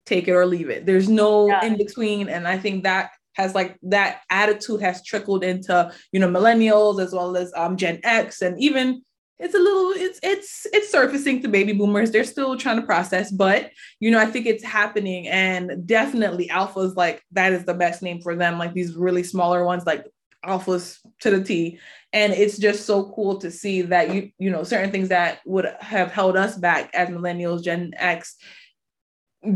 take 0.06 0.28
it 0.28 0.32
or 0.32 0.46
leave 0.46 0.70
it. 0.70 0.86
There's 0.86 1.08
no 1.08 1.48
yeah. 1.48 1.64
in 1.64 1.76
between. 1.76 2.28
And 2.28 2.46
I 2.46 2.58
think 2.58 2.84
that 2.84 3.10
has 3.34 3.54
like 3.54 3.78
that 3.82 4.20
attitude 4.30 4.82
has 4.82 5.04
trickled 5.04 5.42
into 5.42 5.90
you 6.12 6.20
know 6.20 6.28
millennials 6.28 7.00
as 7.00 7.12
well 7.12 7.36
as 7.36 7.52
um, 7.56 7.76
Gen 7.76 8.00
X 8.04 8.42
and 8.42 8.60
even 8.60 9.02
it's 9.38 9.54
a 9.54 9.58
little 9.58 9.90
it's 9.90 10.20
it's 10.22 10.66
it's 10.72 10.90
surfacing 10.90 11.42
to 11.42 11.48
baby 11.48 11.72
boomers 11.72 12.10
they're 12.10 12.24
still 12.24 12.56
trying 12.56 12.76
to 12.76 12.86
process 12.86 13.30
but 13.30 13.70
you 13.98 14.10
know 14.10 14.18
i 14.18 14.26
think 14.26 14.46
it's 14.46 14.64
happening 14.64 15.26
and 15.28 15.86
definitely 15.86 16.48
alphas 16.48 16.94
like 16.96 17.22
that 17.32 17.52
is 17.52 17.64
the 17.64 17.74
best 17.74 18.02
name 18.02 18.20
for 18.20 18.36
them 18.36 18.58
like 18.58 18.72
these 18.72 18.94
really 18.94 19.22
smaller 19.22 19.64
ones 19.64 19.84
like 19.84 20.06
alphas 20.44 20.98
to 21.20 21.30
the 21.30 21.42
t 21.42 21.78
and 22.12 22.32
it's 22.32 22.58
just 22.58 22.84
so 22.86 23.10
cool 23.14 23.38
to 23.38 23.50
see 23.50 23.82
that 23.82 24.14
you 24.14 24.30
you 24.38 24.50
know 24.50 24.62
certain 24.62 24.90
things 24.90 25.08
that 25.08 25.40
would 25.44 25.66
have 25.80 26.12
held 26.12 26.36
us 26.36 26.56
back 26.56 26.90
as 26.94 27.08
millennials 27.08 27.62
gen 27.62 27.92
x 27.96 28.36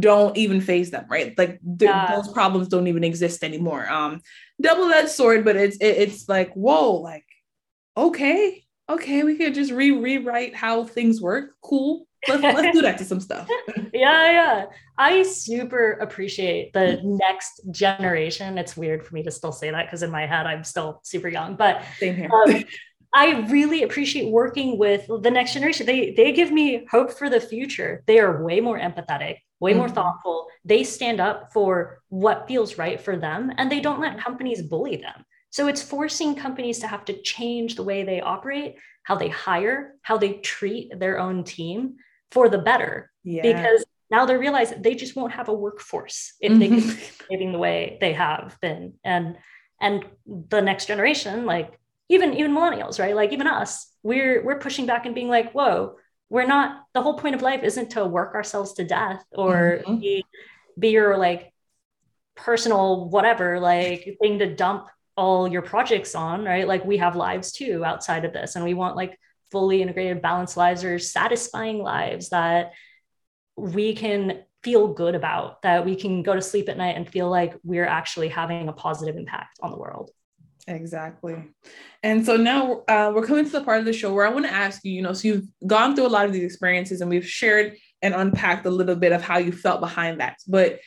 don't 0.00 0.36
even 0.36 0.60
face 0.60 0.90
them, 0.90 1.06
right? 1.08 1.36
Like 1.38 1.60
th- 1.78 1.88
yeah. 1.90 2.14
those 2.14 2.28
problems 2.32 2.68
don't 2.68 2.88
even 2.88 3.04
exist 3.04 3.44
anymore. 3.44 3.88
Um, 3.88 4.20
double-edged 4.60 5.10
sword, 5.10 5.44
but 5.44 5.56
it's 5.56 5.76
it, 5.76 5.86
it's 5.86 6.28
like 6.28 6.52
whoa, 6.54 6.94
like 6.94 7.24
okay, 7.96 8.65
okay, 8.88 9.22
we 9.22 9.36
could 9.36 9.54
just 9.54 9.72
re 9.72 9.92
rewrite 9.92 10.54
how 10.54 10.84
things 10.84 11.20
work. 11.20 11.50
Cool, 11.62 12.06
let's 12.28 12.42
let's 12.42 12.74
do 12.76 12.82
that 12.82 12.98
to 12.98 13.04
some 13.04 13.20
stuff. 13.20 13.48
yeah, 13.92 14.30
yeah. 14.30 14.64
I 14.98 15.22
super 15.22 15.92
appreciate 15.92 16.72
the 16.72 17.00
next 17.02 17.60
generation. 17.70 18.58
It's 18.58 18.76
weird 18.76 19.04
for 19.04 19.14
me 19.14 19.22
to 19.24 19.30
still 19.30 19.52
say 19.52 19.70
that 19.70 19.86
because 19.86 20.02
in 20.02 20.10
my 20.10 20.26
head 20.26 20.46
I'm 20.46 20.64
still 20.64 21.00
super 21.04 21.28
young, 21.28 21.56
but 21.56 21.82
same 21.98 22.16
here. 22.16 22.30
Um, 22.32 22.64
I 23.14 23.46
really 23.48 23.82
appreciate 23.82 24.30
working 24.30 24.78
with 24.78 25.06
the 25.06 25.30
next 25.30 25.54
generation. 25.54 25.86
They 25.86 26.12
they 26.16 26.32
give 26.32 26.50
me 26.50 26.86
hope 26.90 27.12
for 27.12 27.30
the 27.30 27.40
future. 27.40 28.02
They 28.06 28.18
are 28.18 28.44
way 28.44 28.60
more 28.60 28.78
empathetic 28.78 29.38
way 29.60 29.74
more 29.74 29.86
mm-hmm. 29.86 29.94
thoughtful. 29.94 30.46
They 30.64 30.84
stand 30.84 31.20
up 31.20 31.52
for 31.52 32.02
what 32.08 32.46
feels 32.46 32.78
right 32.78 33.00
for 33.00 33.16
them 33.16 33.52
and 33.56 33.70
they 33.70 33.80
don't 33.80 34.00
let 34.00 34.18
companies 34.18 34.62
bully 34.62 34.96
them. 34.96 35.24
So 35.56 35.68
it's 35.68 35.80
forcing 35.80 36.34
companies 36.34 36.80
to 36.80 36.86
have 36.86 37.06
to 37.06 37.18
change 37.22 37.76
the 37.76 37.82
way 37.82 38.04
they 38.04 38.20
operate, 38.20 38.76
how 39.04 39.14
they 39.14 39.30
hire, 39.30 39.94
how 40.02 40.18
they 40.18 40.34
treat 40.34 40.92
their 41.00 41.18
own 41.18 41.44
team. 41.44 41.96
for 42.30 42.50
the 42.50 42.58
better 42.58 43.10
yeah. 43.24 43.40
because 43.40 43.82
now 44.10 44.26
they're 44.26 44.38
realizing 44.46 44.82
they 44.82 44.94
just 44.94 45.16
won't 45.16 45.32
have 45.32 45.48
a 45.48 45.54
workforce 45.54 46.34
if 46.42 46.52
mm-hmm. 46.52 46.60
they 46.60 46.68
keep 46.68 47.18
behaving 47.20 47.52
the 47.52 47.58
way 47.58 47.96
they 48.02 48.12
have 48.12 48.58
been 48.60 48.94
and 49.04 49.38
and 49.80 50.04
the 50.26 50.60
next 50.60 50.86
generation 50.86 51.46
like 51.46 51.78
even 52.08 52.34
even 52.34 52.52
millennials 52.52 52.98
right 52.98 53.14
like 53.14 53.32
even 53.32 53.46
us 53.46 53.70
we're 54.02 54.44
we're 54.44 54.58
pushing 54.58 54.86
back 54.86 55.06
and 55.06 55.14
being 55.14 55.28
like 55.28 55.52
whoa 55.52 55.94
we're 56.28 56.52
not 56.56 56.82
the 56.94 57.02
whole 57.04 57.16
point 57.22 57.36
of 57.36 57.42
life 57.42 57.62
isn't 57.62 57.90
to 57.92 58.04
work 58.04 58.34
ourselves 58.34 58.72
to 58.74 58.84
death 58.84 59.24
or 59.30 59.80
mm-hmm. 59.86 60.00
be, 60.00 60.24
be 60.76 60.88
your 60.90 61.16
like 61.16 61.54
personal 62.34 63.08
whatever 63.08 63.60
like 63.60 64.16
thing 64.20 64.40
to 64.40 64.52
dump 64.52 64.88
all 65.16 65.48
your 65.48 65.62
projects 65.62 66.14
on 66.14 66.44
right 66.44 66.68
like 66.68 66.84
we 66.84 66.96
have 66.96 67.16
lives 67.16 67.52
too 67.52 67.84
outside 67.84 68.24
of 68.24 68.32
this 68.32 68.54
and 68.54 68.64
we 68.64 68.74
want 68.74 68.96
like 68.96 69.18
fully 69.50 69.80
integrated 69.80 70.20
balanced 70.20 70.56
lives 70.56 70.84
or 70.84 70.98
satisfying 70.98 71.78
lives 71.78 72.28
that 72.28 72.72
we 73.56 73.94
can 73.94 74.42
feel 74.62 74.88
good 74.88 75.14
about 75.14 75.62
that 75.62 75.84
we 75.84 75.96
can 75.96 76.22
go 76.22 76.34
to 76.34 76.42
sleep 76.42 76.68
at 76.68 76.76
night 76.76 76.96
and 76.96 77.08
feel 77.08 77.30
like 77.30 77.54
we're 77.62 77.86
actually 77.86 78.28
having 78.28 78.68
a 78.68 78.72
positive 78.72 79.16
impact 79.16 79.58
on 79.62 79.70
the 79.70 79.78
world 79.78 80.10
Exactly. 80.68 81.36
And 82.02 82.26
so 82.26 82.36
now 82.36 82.82
uh, 82.88 83.12
we're 83.14 83.24
coming 83.24 83.44
to 83.44 83.50
the 83.50 83.62
part 83.62 83.78
of 83.78 83.84
the 83.84 83.92
show 83.92 84.12
where 84.12 84.26
I 84.26 84.30
want 84.30 84.46
to 84.46 84.52
ask 84.52 84.84
you, 84.84 84.92
you 84.92 85.02
know, 85.02 85.12
so 85.12 85.28
you've 85.28 85.46
gone 85.66 85.94
through 85.94 86.06
a 86.06 86.08
lot 86.08 86.26
of 86.26 86.32
these 86.32 86.42
experiences 86.44 87.00
and 87.00 87.08
we've 87.08 87.26
shared 87.26 87.76
and 88.02 88.14
unpacked 88.14 88.66
a 88.66 88.70
little 88.70 88.96
bit 88.96 89.12
of 89.12 89.22
how 89.22 89.38
you 89.38 89.52
felt 89.52 89.80
behind 89.80 90.20
that. 90.20 90.38
But 90.46 90.80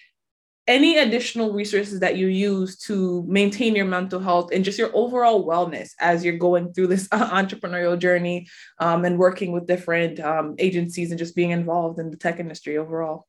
any 0.70 1.00
additional 1.00 1.52
resources 1.52 2.00
that 2.00 2.16
you 2.16 2.28
use 2.28 2.78
to 2.78 3.26
maintain 3.28 3.76
your 3.76 3.86
mental 3.86 4.20
health 4.20 4.52
and 4.54 4.64
just 4.64 4.78
your 4.78 4.92
overall 4.94 5.46
wellness 5.46 5.90
as 6.00 6.24
you're 6.24 6.38
going 6.38 6.72
through 6.72 6.88
this 6.88 7.08
entrepreneurial 7.10 7.98
journey 7.98 8.48
um, 8.78 9.04
and 9.04 9.18
working 9.18 9.52
with 9.52 9.66
different 9.66 10.20
um, 10.20 10.56
agencies 10.60 11.10
and 11.10 11.18
just 11.18 11.36
being 11.36 11.50
involved 11.50 11.98
in 12.00 12.12
the 12.12 12.18
tech 12.18 12.40
industry 12.40 12.78
overall? 12.78 13.26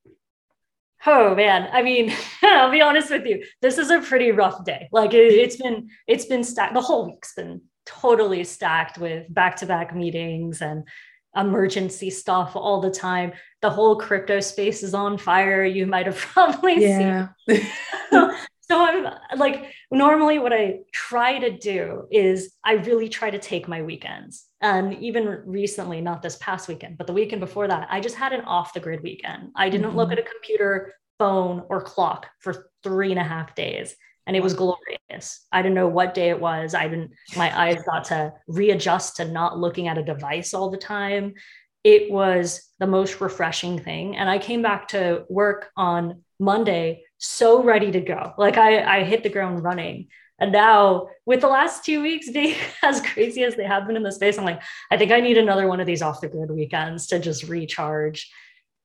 Oh 1.07 1.35
man, 1.35 1.70
I 1.72 1.83
mean, 1.83 2.14
I'll 2.42 2.70
be 2.70 2.83
honest 2.83 3.11
with 3.11 3.24
you. 3.24 3.42
This 3.62 3.79
is 3.79 3.90
a 3.90 4.00
pretty 4.00 4.33
rough 4.33 4.62
day. 4.66 4.90
Like 4.92 5.14
it, 5.14 5.42
has 5.42 5.57
been, 5.57 5.88
it's 6.07 6.26
been 6.26 6.44
stacked. 6.44 6.74
The 6.74 6.83
whole 6.83 7.07
week's 7.07 7.35
been 7.35 7.62
totally 7.87 8.44
stacked 8.44 8.98
with 8.98 9.33
back-to-back 9.33 9.96
meetings 9.96 10.61
and 10.61 10.87
emergency 11.36 12.10
stuff 12.10 12.56
all 12.56 12.80
the 12.80 12.90
time. 12.90 13.32
The 13.62 13.70
whole 13.70 13.96
crypto 13.96 14.40
space 14.40 14.82
is 14.82 14.94
on 14.94 15.18
fire. 15.18 15.64
You 15.64 15.86
might 15.86 16.06
have 16.06 16.16
probably 16.34 16.82
yeah. 16.82 17.28
seen. 17.48 17.66
so 18.10 18.84
I'm 18.84 19.38
like, 19.38 19.72
normally 19.90 20.38
what 20.38 20.52
I 20.52 20.80
try 20.92 21.38
to 21.38 21.56
do 21.56 22.06
is 22.10 22.54
I 22.64 22.74
really 22.74 23.08
try 23.08 23.30
to 23.30 23.38
take 23.38 23.68
my 23.68 23.82
weekends. 23.82 24.46
And 24.60 24.94
even 24.94 25.42
recently, 25.46 26.00
not 26.00 26.22
this 26.22 26.36
past 26.36 26.68
weekend, 26.68 26.98
but 26.98 27.06
the 27.06 27.12
weekend 27.12 27.40
before 27.40 27.66
that, 27.68 27.88
I 27.90 28.00
just 28.00 28.16
had 28.16 28.32
an 28.32 28.42
off 28.42 28.74
the 28.74 28.80
grid 28.80 29.02
weekend. 29.02 29.50
I 29.56 29.70
didn't 29.70 29.88
mm-hmm. 29.88 29.96
look 29.96 30.12
at 30.12 30.18
a 30.18 30.22
computer, 30.22 30.94
phone, 31.18 31.62
or 31.68 31.80
clock 31.80 32.26
for 32.40 32.70
three 32.82 33.10
and 33.10 33.20
a 33.20 33.24
half 33.24 33.54
days. 33.54 33.96
And 34.26 34.37
it 34.37 34.42
was 34.42 34.54
glorious. 34.54 35.46
I 35.50 35.62
didn't 35.62 35.74
know 35.74 35.88
what 35.88 36.14
day 36.14 36.30
it 36.30 36.40
was. 36.40 36.74
I 36.74 36.88
didn't, 36.88 37.12
my 37.37 37.59
eyes 37.59 37.83
got 37.85 38.04
to 38.06 38.33
readjust 38.46 39.16
to 39.16 39.24
not 39.24 39.59
looking 39.59 39.88
at 39.88 39.98
a 39.98 40.04
device 40.04 40.54
all 40.54 40.70
the 40.70 40.78
time. 40.78 41.35
It 41.83 42.11
was 42.11 42.68
the 42.78 42.87
most 42.87 43.20
refreshing 43.20 43.78
thing. 43.78 44.16
And 44.16 44.28
I 44.28 44.38
came 44.38 44.62
back 44.62 44.88
to 44.88 45.24
work 45.28 45.70
on 45.76 46.22
Monday 46.38 47.04
so 47.18 47.62
ready 47.62 47.90
to 47.92 48.00
go. 48.00 48.35
Like 48.38 48.56
I, 48.56 49.00
I 49.00 49.04
hit 49.04 49.22
the 49.22 49.28
ground 49.28 49.62
running. 49.62 50.09
And 50.40 50.52
now, 50.52 51.09
with 51.26 51.42
the 51.42 51.48
last 51.48 51.85
two 51.85 52.02
weeks 52.02 52.30
being 52.30 52.56
as 52.83 53.00
crazy 53.02 53.44
as 53.44 53.54
they 53.54 53.64
have 53.64 53.87
been 53.87 53.96
in 53.96 54.02
the 54.02 54.11
space, 54.11 54.38
I'm 54.38 54.44
like, 54.44 54.62
I 54.90 54.96
think 54.96 55.12
I 55.12 55.20
need 55.20 55.37
another 55.37 55.68
one 55.68 55.80
of 55.80 55.87
these 55.87 56.02
off 56.02 56.22
the 56.22 56.28
grid 56.28 56.50
weekends 56.50 57.09
to 57.09 57.18
just 57.18 57.44
recharge. 57.44 58.30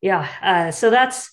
Yeah. 0.02 0.28
Uh, 0.42 0.72
so 0.72 0.90
that's 0.90 1.32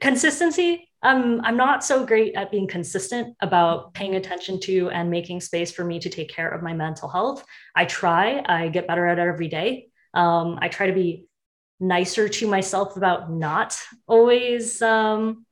consistency. 0.00 0.88
Um, 1.04 1.42
I'm 1.44 1.58
not 1.58 1.84
so 1.84 2.06
great 2.06 2.34
at 2.34 2.50
being 2.50 2.66
consistent 2.66 3.36
about 3.40 3.92
paying 3.92 4.14
attention 4.14 4.58
to 4.60 4.88
and 4.88 5.10
making 5.10 5.42
space 5.42 5.70
for 5.70 5.84
me 5.84 6.00
to 6.00 6.08
take 6.08 6.30
care 6.30 6.48
of 6.48 6.62
my 6.62 6.72
mental 6.72 7.10
health. 7.10 7.44
I 7.76 7.84
try, 7.84 8.42
I 8.46 8.68
get 8.68 8.88
better 8.88 9.06
at 9.06 9.18
it 9.18 9.22
every 9.22 9.48
day. 9.48 9.88
Um, 10.14 10.58
I 10.62 10.68
try 10.68 10.86
to 10.86 10.94
be 10.94 11.26
nicer 11.78 12.28
to 12.28 12.48
myself 12.48 12.96
about 12.96 13.30
not 13.30 13.78
always 14.06 14.80
um, 14.80 15.44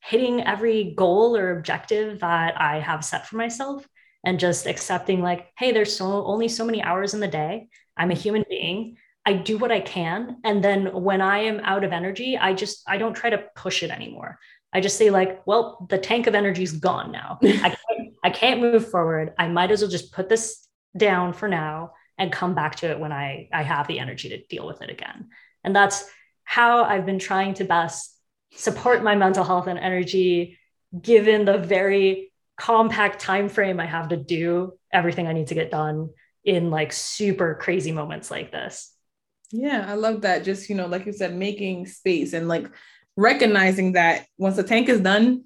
hitting 0.00 0.46
every 0.46 0.92
goal 0.94 1.36
or 1.36 1.56
objective 1.56 2.20
that 2.20 2.60
I 2.60 2.80
have 2.80 3.02
set 3.02 3.26
for 3.26 3.36
myself 3.36 3.88
and 4.24 4.38
just 4.38 4.66
accepting 4.66 5.22
like, 5.22 5.50
hey, 5.56 5.72
there's 5.72 5.96
so 5.96 6.26
only 6.26 6.48
so 6.48 6.66
many 6.66 6.82
hours 6.82 7.14
in 7.14 7.20
the 7.20 7.28
day. 7.28 7.68
I'm 7.96 8.10
a 8.10 8.14
human 8.14 8.44
being. 8.50 8.98
I 9.24 9.34
do 9.34 9.58
what 9.58 9.72
I 9.72 9.80
can. 9.80 10.38
And 10.44 10.64
then 10.64 11.02
when 11.02 11.20
I 11.20 11.40
am 11.40 11.60
out 11.60 11.84
of 11.84 11.92
energy, 11.92 12.38
I 12.38 12.54
just 12.54 12.82
I 12.86 12.98
don't 12.98 13.14
try 13.14 13.30
to 13.30 13.44
push 13.54 13.82
it 13.82 13.90
anymore. 13.90 14.38
I 14.72 14.80
just 14.80 14.98
say 14.98 15.10
like, 15.10 15.46
well, 15.46 15.86
the 15.88 15.98
tank 15.98 16.26
of 16.26 16.34
energy 16.34 16.62
is 16.62 16.72
gone 16.72 17.10
now. 17.12 17.38
I 17.42 17.70
can't, 17.70 18.14
I 18.22 18.30
can't 18.30 18.60
move 18.60 18.90
forward. 18.90 19.32
I 19.38 19.48
might 19.48 19.70
as 19.70 19.80
well 19.80 19.90
just 19.90 20.12
put 20.12 20.28
this 20.28 20.66
down 20.96 21.32
for 21.32 21.48
now 21.48 21.92
and 22.18 22.32
come 22.32 22.54
back 22.54 22.76
to 22.76 22.90
it 22.90 22.98
when 22.98 23.12
I 23.12 23.48
I 23.52 23.62
have 23.62 23.86
the 23.86 23.98
energy 23.98 24.30
to 24.30 24.44
deal 24.44 24.66
with 24.66 24.82
it 24.82 24.90
again. 24.90 25.28
And 25.64 25.74
that's 25.74 26.04
how 26.44 26.84
I've 26.84 27.06
been 27.06 27.18
trying 27.18 27.54
to 27.54 27.64
best 27.64 28.14
support 28.52 29.02
my 29.02 29.14
mental 29.14 29.44
health 29.44 29.66
and 29.66 29.78
energy 29.78 30.58
given 31.00 31.44
the 31.44 31.58
very 31.58 32.32
compact 32.58 33.20
time 33.20 33.48
frame 33.48 33.78
I 33.78 33.86
have 33.86 34.08
to 34.08 34.16
do 34.16 34.72
everything 34.92 35.26
I 35.26 35.32
need 35.32 35.48
to 35.48 35.54
get 35.54 35.70
done 35.70 36.10
in 36.44 36.70
like 36.70 36.92
super 36.92 37.54
crazy 37.54 37.92
moments 37.92 38.30
like 38.30 38.50
this. 38.50 38.92
Yeah, 39.52 39.84
I 39.86 39.94
love 39.94 40.22
that. 40.22 40.44
Just, 40.44 40.68
you 40.68 40.74
know, 40.74 40.86
like 40.86 41.06
you 41.06 41.12
said, 41.12 41.34
making 41.34 41.86
space 41.86 42.32
and 42.32 42.48
like 42.48 42.66
recognizing 43.18 43.92
that 43.92 44.26
once 44.38 44.56
the 44.56 44.62
tank 44.62 44.88
is 44.88 45.00
done, 45.00 45.44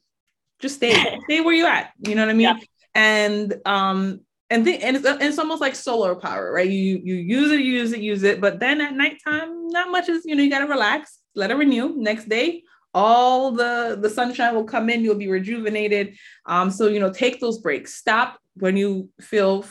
just 0.61 0.76
stay, 0.76 0.92
stay 1.24 1.40
where 1.40 1.54
you're 1.54 1.66
at. 1.66 1.90
You 2.06 2.14
know 2.14 2.22
what 2.22 2.30
I 2.30 2.35
mean? 2.35 2.56
Yeah. 2.56 2.58
And 2.94 3.54
um, 3.64 4.20
and, 4.50 4.68
and 4.68 4.96
it's, 4.98 5.06
it's 5.06 5.38
almost 5.38 5.62
like 5.62 5.74
solar 5.74 6.14
power, 6.14 6.52
right? 6.52 6.68
You 6.68 7.00
you 7.02 7.14
use 7.14 7.50
it, 7.50 7.61
use 7.61 7.92
it, 7.94 8.00
use 8.00 8.22
it, 8.22 8.38
but 8.40 8.61
then 8.61 8.82
at 8.82 8.94
nighttime, 8.94 9.68
not 9.68 9.90
much 9.90 10.11
is, 10.11 10.26
you 10.26 10.37
know, 10.37 10.42
you 10.42 10.50
gotta 10.50 10.66
relax, 10.66 11.20
let 11.35 11.50
it 11.50 11.54
renew. 11.54 11.96
Next 11.96 12.28
day, 12.28 12.62
all 12.94 13.52
the 13.52 13.98
the 14.00 14.11
sunshine 14.11 14.54
will 14.54 14.64
come 14.64 14.90
in 14.90 15.02
you'll 15.02 15.14
be 15.14 15.28
rejuvenated 15.28 16.14
um 16.44 16.70
so 16.70 16.88
you 16.88 17.00
know 17.00 17.11
take 17.11 17.40
those 17.40 17.58
breaks 17.58 17.94
stop 17.94 18.38
when 18.56 18.76
you 18.76 19.08
feel 19.18 19.64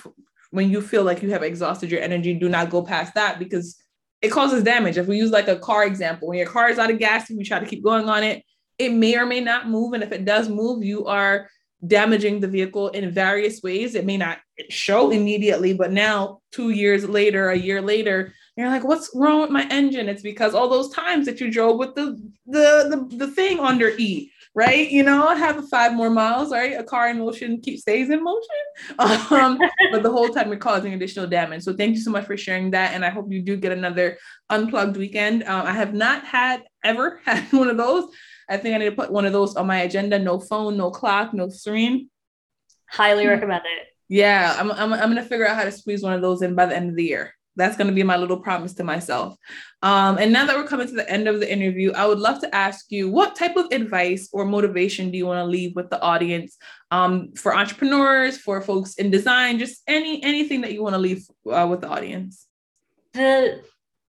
when 0.49 0.71
you 0.71 0.81
feel 0.81 1.03
like 1.03 1.21
you 1.21 1.29
have 1.29 1.43
exhausted 1.43 1.91
your 1.91 2.01
energy 2.01 2.33
do 2.33 2.49
not 2.49 2.71
go 2.71 2.81
past 2.81 3.13
that 3.13 3.37
because 3.37 3.80
it 4.21 4.29
causes 4.29 4.63
damage. 4.63 4.97
If 4.97 5.07
we 5.07 5.17
use 5.17 5.31
like 5.31 5.47
a 5.47 5.57
car 5.57 5.85
example 5.85 6.27
when 6.27 6.37
your 6.37 6.47
car 6.47 6.69
is 6.69 6.79
out 6.79 6.91
of 6.91 6.99
gas 6.99 7.29
and 7.29 7.39
you 7.39 7.45
try 7.45 7.59
to 7.59 7.65
keep 7.65 7.83
going 7.83 8.07
on 8.07 8.23
it 8.23 8.43
it 8.77 8.93
may 8.93 9.15
or 9.17 9.25
may 9.25 9.39
not 9.39 9.69
move 9.69 9.93
and 9.93 10.03
if 10.03 10.11
it 10.11 10.25
does 10.25 10.49
move 10.49 10.83
you 10.83 11.05
are 11.05 11.49
damaging 11.85 12.39
the 12.39 12.47
vehicle 12.47 12.89
in 12.89 13.11
various 13.11 13.61
ways. 13.63 13.95
It 13.95 14.05
may 14.05 14.17
not 14.17 14.39
show 14.69 15.11
immediately 15.11 15.73
but 15.73 15.91
now 15.91 16.41
two 16.51 16.69
years 16.69 17.07
later 17.07 17.49
a 17.49 17.57
year 17.57 17.81
later 17.81 18.33
you're 18.57 18.69
like, 18.69 18.83
what's 18.83 19.09
wrong 19.15 19.41
with 19.41 19.49
my 19.49 19.65
engine? 19.69 20.09
It's 20.09 20.21
because 20.21 20.53
all 20.53 20.69
those 20.69 20.93
times 20.93 21.25
that 21.25 21.39
you 21.39 21.51
drove 21.51 21.77
with 21.77 21.95
the 21.95 22.17
the 22.45 23.07
the, 23.09 23.17
the 23.17 23.31
thing 23.31 23.59
under 23.59 23.89
E, 23.97 24.31
right? 24.53 24.89
You 24.89 25.03
know, 25.03 25.27
I 25.27 25.35
have 25.35 25.67
five 25.69 25.93
more 25.93 26.09
miles, 26.09 26.51
right? 26.51 26.77
A 26.77 26.83
car 26.83 27.09
in 27.09 27.19
motion 27.19 27.61
keeps 27.61 27.81
stays 27.81 28.09
in 28.09 28.23
motion. 28.23 28.49
Um, 28.99 29.59
but 29.91 30.03
the 30.03 30.11
whole 30.11 30.29
time 30.29 30.49
you're 30.49 30.57
causing 30.57 30.93
additional 30.93 31.27
damage. 31.27 31.63
So 31.63 31.73
thank 31.73 31.95
you 31.95 32.01
so 32.01 32.11
much 32.11 32.25
for 32.25 32.35
sharing 32.35 32.71
that. 32.71 32.93
And 32.93 33.05
I 33.05 33.09
hope 33.09 33.31
you 33.31 33.41
do 33.41 33.55
get 33.55 33.71
another 33.71 34.17
unplugged 34.49 34.97
weekend. 34.97 35.43
Um, 35.43 35.65
I 35.65 35.73
have 35.73 35.93
not 35.93 36.25
had 36.25 36.63
ever 36.83 37.21
had 37.25 37.51
one 37.51 37.69
of 37.69 37.77
those. 37.77 38.05
I 38.49 38.57
think 38.57 38.75
I 38.75 38.79
need 38.79 38.89
to 38.89 38.95
put 38.95 39.11
one 39.11 39.25
of 39.25 39.33
those 39.33 39.55
on 39.55 39.67
my 39.67 39.81
agenda. 39.81 40.19
No 40.19 40.39
phone, 40.39 40.75
no 40.77 40.91
clock, 40.91 41.33
no 41.33 41.47
screen. 41.49 42.09
Highly 42.89 43.25
recommend 43.27 43.63
it. 43.65 43.87
Yeah, 44.09 44.57
I'm, 44.59 44.69
I'm, 44.71 44.91
I'm 44.91 45.09
gonna 45.09 45.23
figure 45.23 45.47
out 45.47 45.55
how 45.55 45.63
to 45.63 45.71
squeeze 45.71 46.03
one 46.03 46.11
of 46.11 46.21
those 46.21 46.41
in 46.41 46.53
by 46.53 46.65
the 46.65 46.75
end 46.75 46.89
of 46.89 46.97
the 46.97 47.05
year 47.05 47.33
that's 47.55 47.77
going 47.77 47.87
to 47.87 47.93
be 47.93 48.03
my 48.03 48.17
little 48.17 48.39
promise 48.39 48.73
to 48.75 48.83
myself. 48.83 49.35
Um, 49.81 50.17
and 50.17 50.31
now 50.31 50.45
that 50.45 50.55
we're 50.55 50.67
coming 50.67 50.87
to 50.87 50.93
the 50.93 51.09
end 51.09 51.27
of 51.27 51.39
the 51.39 51.51
interview, 51.51 51.91
I 51.91 52.05
would 52.05 52.19
love 52.19 52.39
to 52.41 52.55
ask 52.55 52.85
you 52.89 53.09
what 53.09 53.35
type 53.35 53.57
of 53.57 53.67
advice 53.71 54.29
or 54.31 54.45
motivation 54.45 55.11
do 55.11 55.17
you 55.17 55.25
want 55.25 55.39
to 55.39 55.45
leave 55.45 55.75
with 55.75 55.89
the 55.89 56.01
audience 56.01 56.57
um, 56.91 57.33
for 57.33 57.55
entrepreneurs, 57.55 58.37
for 58.37 58.61
folks 58.61 58.95
in 58.95 59.11
design, 59.11 59.59
just 59.59 59.81
any 59.87 60.23
anything 60.23 60.61
that 60.61 60.73
you 60.73 60.83
want 60.83 60.93
to 60.93 60.99
leave 60.99 61.25
uh, 61.51 61.67
with 61.69 61.81
the 61.81 61.89
audience? 61.89 62.47
The 63.13 63.61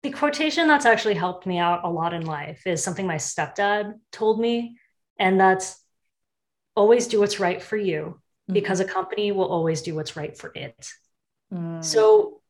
the 0.04 0.12
quotation 0.12 0.68
that's 0.68 0.86
actually 0.86 1.14
helped 1.14 1.46
me 1.46 1.60
out 1.60 1.82
a 1.84 1.90
lot 1.90 2.14
in 2.14 2.26
life 2.26 2.66
is 2.66 2.84
something 2.84 3.06
my 3.06 3.18
stepdad 3.18 3.94
told 4.12 4.40
me, 4.40 4.78
and 5.20 5.40
that's 5.40 5.80
always 6.76 7.08
do 7.08 7.20
what's 7.20 7.40
right 7.40 7.62
for 7.62 7.78
you 7.78 8.02
mm-hmm. 8.02 8.54
because 8.54 8.80
a 8.80 8.86
company 8.86 9.32
will 9.32 9.48
always 9.48 9.82
do 9.82 9.96
what's 9.96 10.16
right 10.16 10.38
for 10.38 10.52
it. 10.56 10.90
Mm. 11.54 11.84
So 11.84 12.41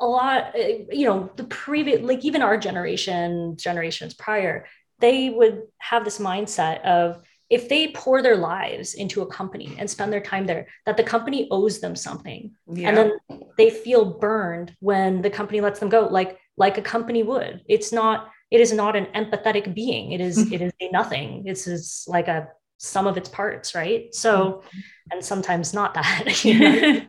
a 0.00 0.06
lot 0.06 0.52
eh, 0.54 0.84
you 0.90 1.06
know 1.06 1.30
the 1.36 1.44
previous 1.44 2.00
like 2.02 2.24
even 2.24 2.42
our 2.42 2.56
generation 2.56 3.56
generations 3.56 4.14
prior 4.14 4.66
they 5.00 5.30
would 5.30 5.62
have 5.78 6.04
this 6.04 6.18
mindset 6.18 6.82
of 6.82 7.22
if 7.50 7.68
they 7.68 7.88
pour 7.92 8.20
their 8.22 8.36
lives 8.36 8.94
into 8.94 9.22
a 9.22 9.26
company 9.26 9.74
and 9.78 9.88
spend 9.88 10.12
their 10.12 10.20
time 10.20 10.46
there 10.46 10.66
that 10.84 10.96
the 10.96 11.02
company 11.02 11.48
owes 11.50 11.80
them 11.80 11.96
something. 11.96 12.52
Yeah. 12.70 12.88
and 12.88 12.96
then 12.96 13.12
they 13.56 13.70
feel 13.70 14.04
burned 14.04 14.76
when 14.80 15.22
the 15.22 15.30
company 15.30 15.60
lets 15.60 15.80
them 15.80 15.88
go 15.88 16.08
like 16.08 16.38
like 16.56 16.78
a 16.78 16.82
company 16.82 17.22
would. 17.22 17.62
It's 17.68 17.92
not 17.92 18.30
it 18.50 18.60
is 18.60 18.72
not 18.72 18.96
an 18.96 19.06
empathetic 19.14 19.74
being. 19.74 20.12
It 20.12 20.20
is 20.20 20.38
it 20.52 20.60
is 20.60 20.72
a 20.80 20.90
nothing. 20.90 21.44
It's, 21.46 21.66
it's 21.66 22.06
like 22.06 22.28
a 22.28 22.48
sum 22.76 23.06
of 23.06 23.16
its 23.16 23.28
parts 23.28 23.74
right? 23.74 24.14
So 24.14 24.62
mm-hmm. 24.62 24.78
and 25.12 25.24
sometimes 25.24 25.72
not 25.72 25.94
that 25.94 27.08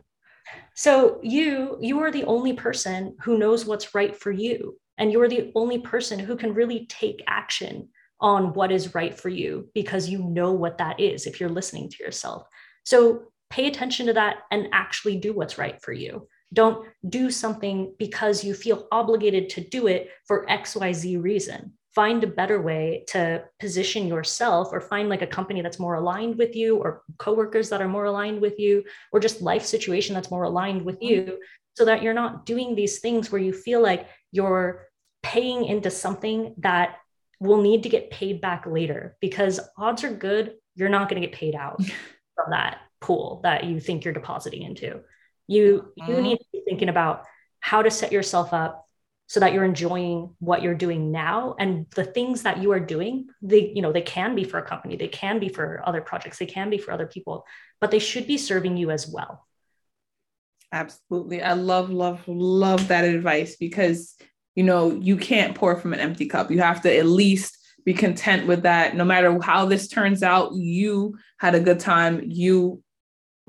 so 0.80 1.20
you 1.22 1.76
you 1.82 2.00
are 2.00 2.10
the 2.10 2.24
only 2.24 2.54
person 2.54 3.14
who 3.20 3.36
knows 3.36 3.66
what's 3.66 3.94
right 3.94 4.16
for 4.16 4.32
you 4.32 4.78
and 4.96 5.12
you're 5.12 5.28
the 5.28 5.52
only 5.54 5.78
person 5.78 6.18
who 6.18 6.38
can 6.38 6.54
really 6.54 6.86
take 6.86 7.22
action 7.26 7.90
on 8.18 8.54
what 8.54 8.72
is 8.72 8.94
right 8.94 9.14
for 9.14 9.28
you 9.28 9.68
because 9.74 10.08
you 10.08 10.22
know 10.22 10.52
what 10.52 10.78
that 10.78 10.98
is 10.98 11.26
if 11.26 11.38
you're 11.38 11.50
listening 11.50 11.90
to 11.90 12.02
yourself. 12.02 12.46
So 12.84 13.24
pay 13.50 13.66
attention 13.66 14.06
to 14.06 14.14
that 14.14 14.38
and 14.50 14.68
actually 14.72 15.18
do 15.18 15.34
what's 15.34 15.58
right 15.58 15.78
for 15.82 15.92
you. 15.92 16.26
Don't 16.50 16.88
do 17.06 17.30
something 17.30 17.94
because 17.98 18.42
you 18.42 18.54
feel 18.54 18.88
obligated 18.90 19.50
to 19.50 19.60
do 19.60 19.86
it 19.86 20.08
for 20.26 20.46
xyz 20.46 21.22
reason 21.22 21.74
find 21.94 22.22
a 22.22 22.28
better 22.28 22.60
way 22.60 23.04
to 23.08 23.42
position 23.58 24.06
yourself 24.06 24.68
or 24.72 24.80
find 24.80 25.08
like 25.08 25.22
a 25.22 25.26
company 25.26 25.60
that's 25.60 25.78
more 25.78 25.94
aligned 25.94 26.36
with 26.38 26.54
you 26.54 26.76
or 26.76 27.02
coworkers 27.18 27.68
that 27.68 27.82
are 27.82 27.88
more 27.88 28.04
aligned 28.04 28.40
with 28.40 28.58
you 28.58 28.84
or 29.12 29.18
just 29.18 29.42
life 29.42 29.64
situation 29.64 30.14
that's 30.14 30.30
more 30.30 30.44
aligned 30.44 30.82
with 30.82 31.02
you 31.02 31.38
so 31.74 31.84
that 31.84 32.02
you're 32.02 32.14
not 32.14 32.46
doing 32.46 32.74
these 32.74 33.00
things 33.00 33.32
where 33.32 33.40
you 33.40 33.52
feel 33.52 33.82
like 33.82 34.06
you're 34.30 34.86
paying 35.22 35.64
into 35.64 35.90
something 35.90 36.54
that 36.58 36.96
will 37.40 37.60
need 37.60 37.82
to 37.82 37.88
get 37.88 38.10
paid 38.10 38.40
back 38.40 38.66
later 38.66 39.16
because 39.20 39.58
odds 39.76 40.04
are 40.04 40.12
good 40.12 40.54
you're 40.76 40.88
not 40.88 41.08
going 41.08 41.20
to 41.20 41.26
get 41.26 41.36
paid 41.36 41.54
out 41.54 41.82
from 42.34 42.50
that 42.50 42.78
pool 43.00 43.40
that 43.42 43.64
you 43.64 43.80
think 43.80 44.04
you're 44.04 44.14
depositing 44.14 44.62
into 44.62 45.00
you 45.48 45.92
you 45.96 46.04
mm-hmm. 46.04 46.22
need 46.22 46.36
to 46.36 46.44
be 46.52 46.62
thinking 46.64 46.88
about 46.88 47.24
how 47.58 47.82
to 47.82 47.90
set 47.90 48.12
yourself 48.12 48.52
up 48.52 48.86
so 49.30 49.38
that 49.38 49.52
you're 49.52 49.62
enjoying 49.64 50.34
what 50.40 50.60
you're 50.60 50.74
doing 50.74 51.12
now 51.12 51.54
and 51.60 51.86
the 51.94 52.02
things 52.04 52.42
that 52.42 52.60
you 52.60 52.72
are 52.72 52.80
doing 52.80 53.28
they 53.40 53.72
you 53.76 53.80
know 53.80 53.92
they 53.92 54.02
can 54.02 54.34
be 54.34 54.42
for 54.42 54.58
a 54.58 54.66
company 54.66 54.96
they 54.96 55.06
can 55.06 55.38
be 55.38 55.48
for 55.48 55.80
other 55.86 56.00
projects 56.00 56.38
they 56.38 56.46
can 56.46 56.68
be 56.68 56.78
for 56.78 56.90
other 56.90 57.06
people 57.06 57.46
but 57.80 57.90
they 57.90 57.98
should 57.98 58.26
be 58.26 58.38
serving 58.38 58.76
you 58.76 58.90
as 58.90 59.08
well. 59.08 59.46
Absolutely. 60.72 61.42
I 61.42 61.54
love 61.54 61.90
love 61.90 62.22
love 62.28 62.88
that 62.88 63.04
advice 63.04 63.56
because 63.56 64.16
you 64.54 64.62
know 64.62 64.92
you 64.92 65.16
can't 65.16 65.56
pour 65.56 65.76
from 65.76 65.92
an 65.92 66.00
empty 66.00 66.26
cup. 66.26 66.50
You 66.50 66.60
have 66.60 66.82
to 66.82 66.96
at 66.96 67.06
least 67.06 67.56
be 67.84 67.94
content 67.94 68.46
with 68.46 68.62
that. 68.62 68.94
No 68.94 69.04
matter 69.04 69.36
how 69.42 69.66
this 69.66 69.88
turns 69.88 70.22
out 70.22 70.54
you 70.54 71.18
had 71.38 71.54
a 71.54 71.60
good 71.60 71.80
time. 71.80 72.22
You 72.24 72.82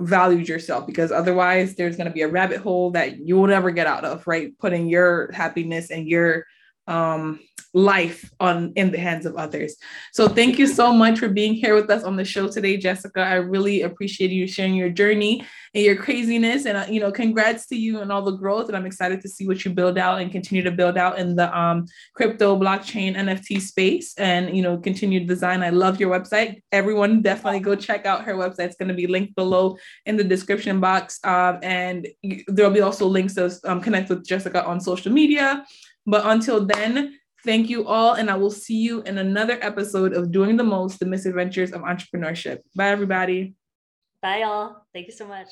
valued 0.02 0.48
yourself 0.48 0.86
because 0.88 1.12
otherwise 1.12 1.76
there's 1.76 1.98
going 1.98 2.08
to 2.08 2.14
be 2.14 2.22
a 2.22 2.28
rabbit 2.28 2.60
hole 2.60 2.92
that 2.92 3.20
you 3.20 3.36
will 3.38 3.48
never 3.48 3.72
get 3.72 3.88
out 3.88 4.06
of 4.06 4.26
right? 4.28 4.58
Putting 4.60 4.88
your 4.88 5.32
happiness 5.32 5.92
and 5.92 6.08
your 6.08 6.46
um, 6.88 7.40
life 7.74 8.30
on 8.40 8.74
in 8.76 8.92
the 8.92 8.98
hands 8.98 9.26
of 9.26 9.36
others. 9.36 9.78
So 10.12 10.28
thank 10.28 10.60
you 10.60 10.68
so 10.68 10.92
much 10.92 11.20
for 11.20 11.30
being 11.30 11.54
here 11.54 11.74
with 11.74 11.90
us 11.90 12.04
on 12.04 12.18
the 12.18 12.26
show 12.26 12.50
today, 12.50 12.76
Jessica. 12.76 13.22
I 13.22 13.36
really 13.36 13.84
appreciate 13.84 14.32
you 14.32 14.46
sharing 14.46 14.74
your 14.74 14.90
journey 14.90 15.46
and 15.74 15.84
your 15.84 15.96
craziness, 15.96 16.66
and 16.66 16.78
uh, 16.78 16.86
you 16.90 17.00
know, 17.00 17.12
congrats 17.12 17.68
to 17.68 17.78
you 17.78 18.02
and 18.02 18.12
all 18.12 18.24
the 18.24 18.36
growth. 18.36 18.68
And 18.68 18.76
I'm 18.76 18.86
excited 18.86 19.22
to 19.22 19.30
see 19.30 19.48
what 19.48 19.64
you 19.64 19.72
build 19.72 19.98
out 19.98 20.20
and 20.20 20.32
continue 20.32 20.64
to 20.64 20.72
build 20.72 20.98
out 20.98 21.18
in 21.18 21.36
the 21.36 21.58
um, 21.58 21.86
crypto, 22.14 22.60
blockchain, 22.60 23.16
NFT 23.16 23.62
space, 23.62 24.14
and 24.18 24.56
you 24.56 24.64
know, 24.64 24.78
continue 24.78 25.26
design. 25.26 25.64
I 25.64 25.70
love 25.70 26.00
your 26.00 26.12
website. 26.12 26.62
Everyone, 26.74 27.22
definitely 27.22 27.62
go 27.62 27.76
check 27.76 28.06
out 28.06 28.26
her 28.26 28.34
website. 28.34 28.66
It's 28.66 28.76
going 28.76 28.90
to 28.90 28.96
be 28.96 29.08
linked 29.08 29.36
below 29.36 29.78
in 30.06 30.18
the 30.18 30.26
description 30.26 30.82
box, 30.82 31.20
um, 31.24 31.60
and 31.64 32.08
there'll 32.48 32.72
be 32.72 32.82
also 32.82 33.08
links 33.08 33.36
to 33.36 33.58
um, 33.64 33.80
connect 33.80 34.10
with 34.10 34.26
Jessica 34.26 34.66
on 34.66 34.82
social 34.82 35.12
media. 35.12 35.64
But 36.06 36.26
until 36.26 36.66
then, 36.66 37.18
thank 37.46 37.70
you 37.70 37.88
all. 37.88 38.14
And 38.14 38.30
I 38.30 38.36
will 38.36 38.52
see 38.52 38.78
you 38.78 39.02
in 39.04 39.18
another 39.18 39.58
episode 39.62 40.14
of 40.14 40.32
Doing 40.32 40.58
the 40.58 40.64
Most 40.64 41.00
The 41.00 41.06
Misadventures 41.06 41.72
of 41.72 41.82
Entrepreneurship. 41.82 42.60
Bye, 42.76 42.90
everybody. 42.90 43.56
Bye, 44.22 44.42
y'all. 44.42 44.84
Thank 44.94 45.08
you 45.08 45.14
so 45.14 45.28
much. 45.28 45.48